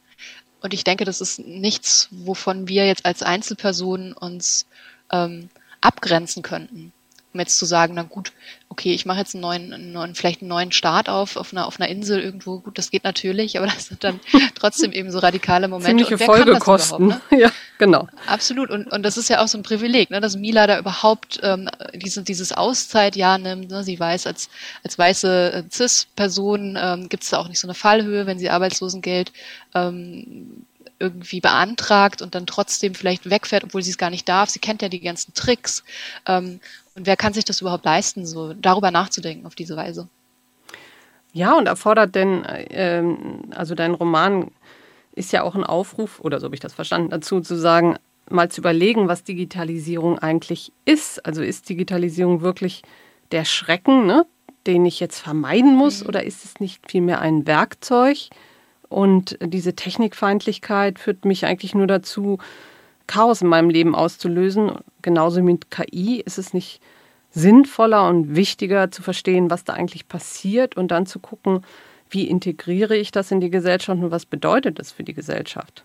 Und 0.61 0.75
ich 0.75 0.85
denke, 0.85 1.05
das 1.05 1.21
ist 1.21 1.39
nichts, 1.39 2.09
wovon 2.11 2.69
wir 2.69 2.87
jetzt 2.87 3.07
als 3.07 3.23
Einzelpersonen 3.23 4.13
uns 4.13 4.67
ähm, 5.13 5.49
abgrenzen 5.81 6.43
könnten 6.43 6.93
um 7.33 7.41
jetzt 7.41 7.59
zu 7.59 7.65
sagen, 7.65 7.95
na 7.95 8.03
gut, 8.03 8.33
okay, 8.69 8.93
ich 8.93 9.07
mache 9.07 9.19
jetzt 9.19 9.35
einen 9.35 9.43
neuen, 9.43 9.73
einen 9.73 9.93
neuen, 9.93 10.15
vielleicht 10.15 10.43
einen 10.43 10.49
neuen 10.49 10.73
Start 10.73 11.09
auf, 11.09 11.37
auf 11.37 11.53
einer, 11.53 11.67
auf 11.67 11.79
einer 11.79 11.89
Insel 11.89 12.21
irgendwo, 12.21 12.61
gut, 12.61 12.77
das 12.79 12.91
geht 12.91 13.05
natürlich, 13.05 13.57
aber 13.59 13.67
das 13.67 13.87
sind 13.87 14.03
dann 14.03 14.21
trotzdem 14.55 14.93
eben 14.93 15.11
so 15.11 15.19
radikale 15.19 15.69
Momente. 15.69 16.05
Ziemliche 16.05 16.19
Folgekosten. 16.19 17.09
Ne? 17.09 17.21
Ja, 17.39 17.53
genau. 17.79 18.09
Absolut. 18.27 18.71
Und, 18.71 18.91
und 18.91 19.03
das 19.03 19.17
ist 19.17 19.29
ja 19.29 19.43
auch 19.43 19.49
so 19.49 19.59
ein 19.59 19.63
Privileg, 19.63 20.11
ne, 20.11 20.21
dass 20.21 20.37
Mila 20.37 20.67
da 20.67 20.79
überhaupt 20.79 21.41
ähm, 21.43 21.69
diese, 21.95 22.23
dieses 22.23 22.53
Auszeitjahr 22.53 23.39
nimmt. 23.39 23.71
Ne? 23.71 23.85
Sie 23.85 23.99
weiß, 23.99 24.27
als, 24.27 24.51
als 24.83 24.99
weiße 24.99 25.53
äh, 25.53 25.63
Cis-Person 25.71 26.79
ähm, 26.81 27.09
gibt 27.09 27.23
es 27.23 27.31
da 27.31 27.39
auch 27.39 27.49
nicht 27.49 27.61
so 27.61 27.67
eine 27.67 27.75
Fallhöhe, 27.75 28.27
wenn 28.27 28.39
sie 28.39 28.51
Arbeitslosengeld 28.51 29.33
ähm, 29.75 30.67
irgendwie 31.01 31.41
beantragt 31.41 32.23
und 32.23 32.35
dann 32.35 32.47
trotzdem 32.47 32.95
vielleicht 32.95 33.29
wegfährt, 33.29 33.65
obwohl 33.65 33.83
sie 33.83 33.91
es 33.91 33.99
gar 33.99 34.11
nicht 34.11 34.29
darf. 34.29 34.51
Sie 34.51 34.59
kennt 34.59 34.83
ja 34.83 34.89
die 34.89 35.01
ganzen 35.01 35.35
Tricks. 35.35 35.83
Ähm, 36.27 36.61
und 36.95 37.07
wer 37.07 37.17
kann 37.17 37.33
sich 37.33 37.45
das 37.45 37.61
überhaupt 37.61 37.85
leisten, 37.85 38.27
so 38.27 38.53
darüber 38.53 38.91
nachzudenken 38.91 39.47
auf 39.47 39.55
diese 39.55 39.77
Weise? 39.77 40.09
Ja, 41.33 41.57
und 41.57 41.67
erfordert 41.67 42.15
denn, 42.15 42.45
ähm, 42.71 43.45
also 43.51 43.75
dein 43.75 43.95
Roman 43.95 44.51
ist 45.13 45.33
ja 45.33 45.43
auch 45.43 45.55
ein 45.55 45.65
Aufruf, 45.65 46.21
oder 46.21 46.39
so 46.39 46.45
habe 46.47 46.55
ich 46.55 46.61
das 46.61 46.75
verstanden, 46.75 47.11
dazu 47.11 47.41
zu 47.41 47.57
sagen, 47.57 47.97
mal 48.29 48.51
zu 48.51 48.61
überlegen, 48.61 49.09
was 49.09 49.25
Digitalisierung 49.25 50.19
eigentlich 50.19 50.73
ist. 50.85 51.25
Also 51.25 51.43
ist 51.43 51.69
Digitalisierung 51.69 52.43
wirklich 52.43 52.83
der 53.33 53.45
Schrecken, 53.45 54.07
ne, 54.07 54.27
den 54.67 54.85
ich 54.85 55.01
jetzt 55.01 55.19
vermeiden 55.19 55.75
muss, 55.75 56.03
mhm. 56.03 56.09
oder 56.09 56.25
ist 56.25 56.45
es 56.45 56.61
nicht 56.61 56.91
vielmehr 56.91 57.21
ein 57.21 57.47
Werkzeug? 57.47 58.29
Und 58.91 59.39
diese 59.41 59.75
Technikfeindlichkeit 59.75 60.99
führt 60.99 61.25
mich 61.25 61.47
eigentlich 61.47 61.75
nur 61.75 61.87
dazu, 61.87 62.39
Chaos 63.07 63.41
in 63.41 63.49
meinem 63.49 63.71
Leben 63.71 63.95
auszulösen. 63.95 64.73
Genauso 65.01 65.43
mit 65.43 65.71
KI 65.71 66.21
ist 66.21 66.39
es 66.39 66.53
nicht 66.53 66.81
sinnvoller 67.31 68.09
und 68.09 68.37
wichtiger 68.37 68.91
zu 68.91 69.03
verstehen, 69.03 69.51
was 69.51 69.65
da 69.65 69.73
eigentlich 69.73 70.09
passiert 70.09 70.77
und 70.77 70.91
dann 70.91 71.07
zu 71.07 71.19
gucken, 71.21 71.65
wie 72.09 72.29
integriere 72.29 72.97
ich 72.97 73.13
das 73.13 73.31
in 73.31 73.41
die 73.41 73.51
Gesellschaft 73.51 74.01
und 74.01 74.11
was 74.11 74.27
bedeutet 74.27 74.79
das 74.79 74.93
für 74.93 75.05
die 75.05 75.15
Gesellschaft. 75.15 75.85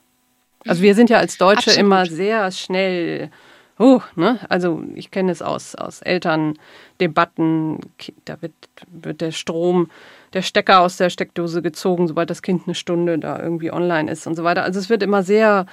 Also 0.67 0.81
wir 0.81 0.95
sind 0.95 1.09
ja 1.09 1.17
als 1.17 1.37
Deutsche 1.37 1.71
Absolut. 1.71 1.79
immer 1.79 2.05
sehr 2.07 2.51
schnell, 2.51 3.29
oh, 3.77 4.01
ne? 4.15 4.39
Also 4.49 4.83
ich 4.95 5.11
kenne 5.11 5.31
es 5.31 5.43
aus, 5.43 5.75
aus 5.75 6.01
Elterndebatten, 6.01 7.79
da 8.25 8.41
wird, 8.41 8.53
wird 8.87 9.21
der 9.21 9.31
Strom 9.31 9.91
der 10.33 10.41
Stecker 10.41 10.81
aus 10.81 10.97
der 10.97 11.09
Steckdose 11.09 11.61
gezogen, 11.61 12.07
sobald 12.07 12.29
das 12.29 12.41
Kind 12.41 12.63
eine 12.65 12.75
Stunde 12.75 13.19
da 13.19 13.41
irgendwie 13.41 13.71
online 13.71 14.11
ist 14.11 14.27
und 14.27 14.35
so 14.35 14.43
weiter. 14.43 14.63
Also 14.63 14.79
es 14.79 14.89
wird 14.89 15.03
immer 15.03 15.23
sehr 15.23 15.65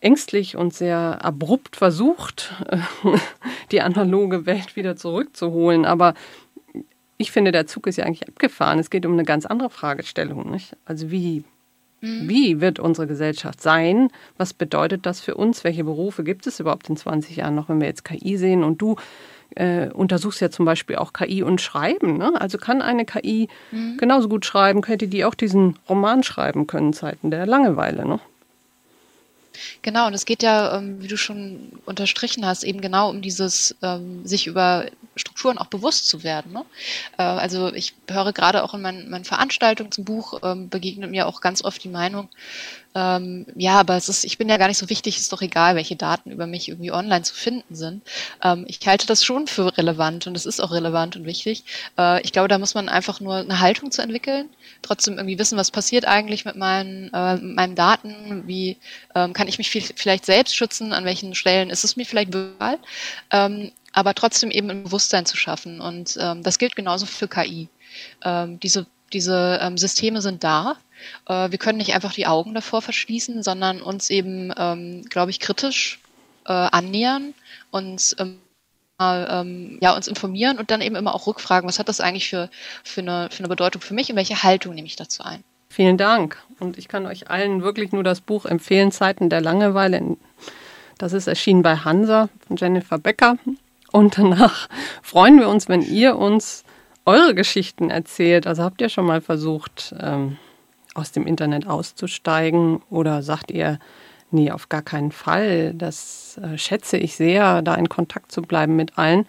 ängstlich 0.00 0.56
und 0.56 0.74
sehr 0.74 1.24
abrupt 1.24 1.76
versucht, 1.76 2.52
die 3.70 3.80
analoge 3.80 4.46
Welt 4.46 4.76
wieder 4.76 4.96
zurückzuholen. 4.96 5.84
Aber 5.84 6.14
ich 7.16 7.30
finde, 7.30 7.52
der 7.52 7.66
Zug 7.66 7.86
ist 7.86 7.96
ja 7.96 8.04
eigentlich 8.04 8.28
abgefahren. 8.28 8.78
Es 8.78 8.90
geht 8.90 9.06
um 9.06 9.12
eine 9.12 9.24
ganz 9.24 9.46
andere 9.46 9.70
Fragestellung. 9.70 10.50
Nicht? 10.50 10.76
Also 10.84 11.10
wie, 11.10 11.44
mhm. 12.00 12.28
wie 12.28 12.60
wird 12.60 12.78
unsere 12.78 13.06
Gesellschaft 13.06 13.62
sein? 13.62 14.08
Was 14.36 14.52
bedeutet 14.52 15.06
das 15.06 15.20
für 15.20 15.36
uns? 15.36 15.64
Welche 15.64 15.84
Berufe 15.84 16.22
gibt 16.22 16.46
es 16.46 16.60
überhaupt 16.60 16.88
in 16.90 16.96
20 16.96 17.36
Jahren 17.36 17.54
noch, 17.54 17.68
wenn 17.68 17.80
wir 17.80 17.88
jetzt 17.88 18.04
KI 18.04 18.36
sehen? 18.36 18.62
Und 18.62 18.82
du 18.82 18.96
äh, 19.56 19.88
untersuchst 19.88 20.40
ja 20.40 20.50
zum 20.50 20.64
Beispiel 20.64 20.96
auch 20.96 21.12
KI 21.12 21.42
und 21.42 21.60
Schreiben. 21.60 22.18
Ne? 22.18 22.32
Also 22.40 22.58
kann 22.58 22.82
eine 22.82 23.04
KI 23.04 23.48
mhm. 23.70 23.96
genauso 23.96 24.28
gut 24.28 24.44
schreiben, 24.44 24.80
könnte 24.80 25.08
die 25.08 25.24
auch 25.24 25.34
diesen 25.34 25.78
Roman 25.88 26.22
schreiben 26.22 26.66
können, 26.66 26.92
Zeiten 26.92 27.30
der 27.30 27.46
Langeweile. 27.46 28.06
Ne? 28.06 28.20
Genau, 29.82 30.06
und 30.06 30.14
es 30.14 30.24
geht 30.24 30.42
ja, 30.42 30.78
ähm, 30.78 31.02
wie 31.02 31.08
du 31.08 31.16
schon 31.16 31.72
unterstrichen 31.86 32.44
hast, 32.44 32.64
eben 32.64 32.80
genau 32.80 33.10
um 33.10 33.22
dieses 33.22 33.76
ähm, 33.82 34.26
sich 34.26 34.46
über 34.46 34.86
Strukturen 35.16 35.58
auch 35.58 35.66
bewusst 35.66 36.08
zu 36.08 36.24
werden. 36.24 36.52
Ne? 36.52 36.64
Äh, 37.18 37.22
also 37.22 37.72
ich 37.72 37.94
höre 38.08 38.32
gerade 38.32 38.64
auch 38.64 38.74
in 38.74 38.82
meinen, 38.82 39.10
meinen 39.10 39.24
Veranstaltungen 39.24 39.92
zum 39.92 40.04
Buch, 40.04 40.40
ähm, 40.42 40.68
begegnet 40.68 41.10
mir 41.10 41.26
auch 41.26 41.40
ganz 41.40 41.64
oft 41.64 41.82
die 41.84 41.88
Meinung, 41.88 42.28
ähm, 42.94 43.46
ja, 43.56 43.80
aber 43.80 43.96
es 43.96 44.08
ist, 44.08 44.24
ich 44.24 44.38
bin 44.38 44.48
ja 44.48 44.56
gar 44.56 44.68
nicht 44.68 44.78
so 44.78 44.88
wichtig, 44.88 45.18
ist 45.18 45.32
doch 45.32 45.42
egal, 45.42 45.74
welche 45.74 45.96
Daten 45.96 46.30
über 46.30 46.46
mich 46.46 46.68
irgendwie 46.68 46.92
online 46.92 47.22
zu 47.22 47.34
finden 47.34 47.74
sind. 47.74 48.02
Ähm, 48.42 48.64
ich 48.68 48.78
halte 48.86 49.06
das 49.06 49.24
schon 49.24 49.48
für 49.48 49.76
relevant 49.76 50.26
und 50.28 50.36
es 50.36 50.46
ist 50.46 50.60
auch 50.60 50.70
relevant 50.70 51.16
und 51.16 51.24
wichtig. 51.24 51.64
Äh, 51.98 52.22
ich 52.22 52.32
glaube, 52.32 52.48
da 52.48 52.58
muss 52.58 52.74
man 52.74 52.88
einfach 52.88 53.20
nur 53.20 53.36
eine 53.36 53.58
Haltung 53.58 53.90
zu 53.90 54.00
entwickeln, 54.00 54.48
trotzdem 54.82 55.14
irgendwie 55.14 55.38
wissen, 55.38 55.58
was 55.58 55.72
passiert 55.72 56.06
eigentlich 56.06 56.44
mit 56.44 56.54
meinen, 56.54 57.12
äh, 57.12 57.34
mit 57.34 57.56
meinen 57.56 57.74
Daten, 57.74 58.46
wie 58.46 58.76
ähm, 59.14 59.32
kann 59.32 59.48
ich 59.48 59.58
mich 59.58 59.70
viel, 59.70 59.82
vielleicht 59.82 60.24
selbst 60.24 60.54
schützen, 60.54 60.92
an 60.92 61.04
welchen 61.04 61.34
Stellen 61.34 61.70
ist 61.70 61.82
es 61.82 61.96
mir 61.96 62.06
vielleicht 62.06 62.32
egal, 62.34 62.78
ähm, 63.32 63.72
aber 63.92 64.14
trotzdem 64.14 64.50
eben 64.50 64.70
ein 64.70 64.84
Bewusstsein 64.84 65.26
zu 65.26 65.36
schaffen. 65.36 65.80
Und 65.80 66.16
ähm, 66.20 66.42
das 66.42 66.58
gilt 66.58 66.76
genauso 66.76 67.06
für 67.06 67.28
KI. 67.28 67.68
Ähm, 68.24 68.60
diese 68.60 68.86
diese 69.12 69.58
ähm, 69.62 69.78
Systeme 69.78 70.20
sind 70.20 70.44
da 70.44 70.76
äh, 71.26 71.50
wir 71.50 71.58
können 71.58 71.78
nicht 71.78 71.94
einfach 71.94 72.12
die 72.12 72.26
Augen 72.26 72.54
davor 72.54 72.82
verschließen, 72.82 73.42
sondern 73.42 73.82
uns 73.82 74.10
eben, 74.10 74.52
ähm, 74.56 75.04
glaube 75.08 75.30
ich, 75.30 75.40
kritisch 75.40 76.00
äh, 76.46 76.52
annähern, 76.52 77.34
uns 77.70 78.16
ähm, 78.18 78.38
ähm, 79.00 79.78
ja, 79.82 79.94
uns 79.94 80.06
informieren 80.06 80.58
und 80.58 80.70
dann 80.70 80.80
eben 80.80 80.94
immer 80.94 81.14
auch 81.14 81.26
rückfragen, 81.26 81.68
was 81.68 81.80
hat 81.80 81.88
das 81.88 82.00
eigentlich 82.00 82.28
für, 82.28 82.48
für, 82.84 83.00
eine, 83.00 83.28
für 83.30 83.40
eine 83.40 83.48
Bedeutung 83.48 83.82
für 83.82 83.92
mich 83.92 84.08
und 84.08 84.16
welche 84.16 84.44
Haltung 84.44 84.74
nehme 84.74 84.86
ich 84.86 84.94
dazu 84.94 85.24
ein. 85.24 85.42
Vielen 85.68 85.98
Dank. 85.98 86.40
Und 86.60 86.78
ich 86.78 86.86
kann 86.86 87.04
euch 87.06 87.28
allen 87.28 87.62
wirklich 87.62 87.90
nur 87.90 88.04
das 88.04 88.20
Buch 88.20 88.46
empfehlen, 88.46 88.92
Zeiten 88.92 89.28
der 89.28 89.40
Langeweile. 89.40 90.16
Das 90.96 91.12
ist 91.12 91.26
erschienen 91.26 91.62
bei 91.62 91.76
Hansa 91.76 92.28
von 92.46 92.56
Jennifer 92.56 92.98
Becker. 92.98 93.36
Und 93.90 94.16
danach 94.16 94.68
freuen 95.02 95.40
wir 95.40 95.48
uns, 95.48 95.68
wenn 95.68 95.82
ihr 95.82 96.16
uns 96.16 96.64
eure 97.06 97.34
Geschichten 97.34 97.90
erzählt. 97.90 98.46
Also 98.46 98.62
habt 98.62 98.80
ihr 98.80 98.88
schon 98.88 99.06
mal 99.06 99.20
versucht, 99.20 99.94
ähm, 100.00 100.38
aus 100.94 101.12
dem 101.12 101.26
Internet 101.26 101.66
auszusteigen 101.66 102.82
oder 102.88 103.22
sagt 103.22 103.50
ihr, 103.50 103.78
nee, 104.30 104.50
auf 104.50 104.68
gar 104.68 104.82
keinen 104.82 105.12
Fall. 105.12 105.74
Das 105.74 106.40
äh, 106.42 106.58
schätze 106.58 106.96
ich 106.96 107.16
sehr, 107.16 107.62
da 107.62 107.74
in 107.74 107.88
Kontakt 107.88 108.32
zu 108.32 108.42
bleiben 108.42 108.76
mit 108.76 108.98
allen. 108.98 109.26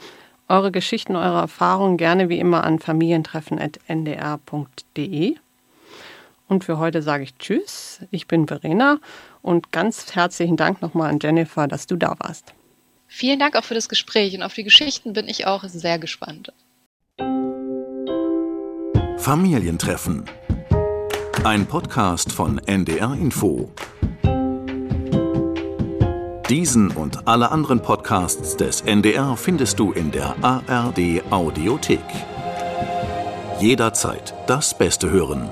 Eure 0.47 0.71
Geschichten, 0.71 1.15
eure 1.15 1.39
Erfahrungen 1.39 1.97
gerne 1.97 2.29
wie 2.29 2.39
immer 2.39 2.63
an 2.63 2.79
familientreffen.ndr.de. 2.79 5.35
Und 6.47 6.63
für 6.63 6.77
heute 6.77 7.01
sage 7.01 7.23
ich 7.23 7.35
Tschüss. 7.37 8.01
Ich 8.11 8.27
bin 8.27 8.47
Verena 8.47 8.99
und 9.41 9.71
ganz 9.71 10.13
herzlichen 10.13 10.57
Dank 10.57 10.83
nochmal 10.83 11.09
an 11.09 11.17
Jennifer, 11.19 11.67
dass 11.67 11.87
du 11.87 11.95
da 11.95 12.15
warst. 12.19 12.53
Vielen 13.07 13.39
Dank 13.39 13.55
auch 13.55 13.63
für 13.63 13.73
das 13.73 13.89
Gespräch 13.89 14.35
und 14.35 14.43
auf 14.43 14.53
die 14.53 14.63
Geschichten 14.63 15.13
bin 15.13 15.27
ich 15.27 15.47
auch 15.47 15.63
sehr 15.63 15.97
gespannt. 15.97 16.53
Familientreffen. 19.25 20.25
Ein 21.43 21.65
Podcast 21.65 22.31
von 22.31 22.59
NDR 22.59 23.15
Info. 23.15 23.71
Diesen 26.47 26.91
und 26.91 27.27
alle 27.27 27.49
anderen 27.49 27.81
Podcasts 27.81 28.55
des 28.55 28.81
NDR 28.81 29.35
findest 29.35 29.79
du 29.79 29.93
in 29.93 30.11
der 30.11 30.35
ARD 30.43 31.23
Audiothek. 31.31 32.05
Jederzeit 33.59 34.35
das 34.45 34.77
Beste 34.77 35.09
hören. 35.09 35.49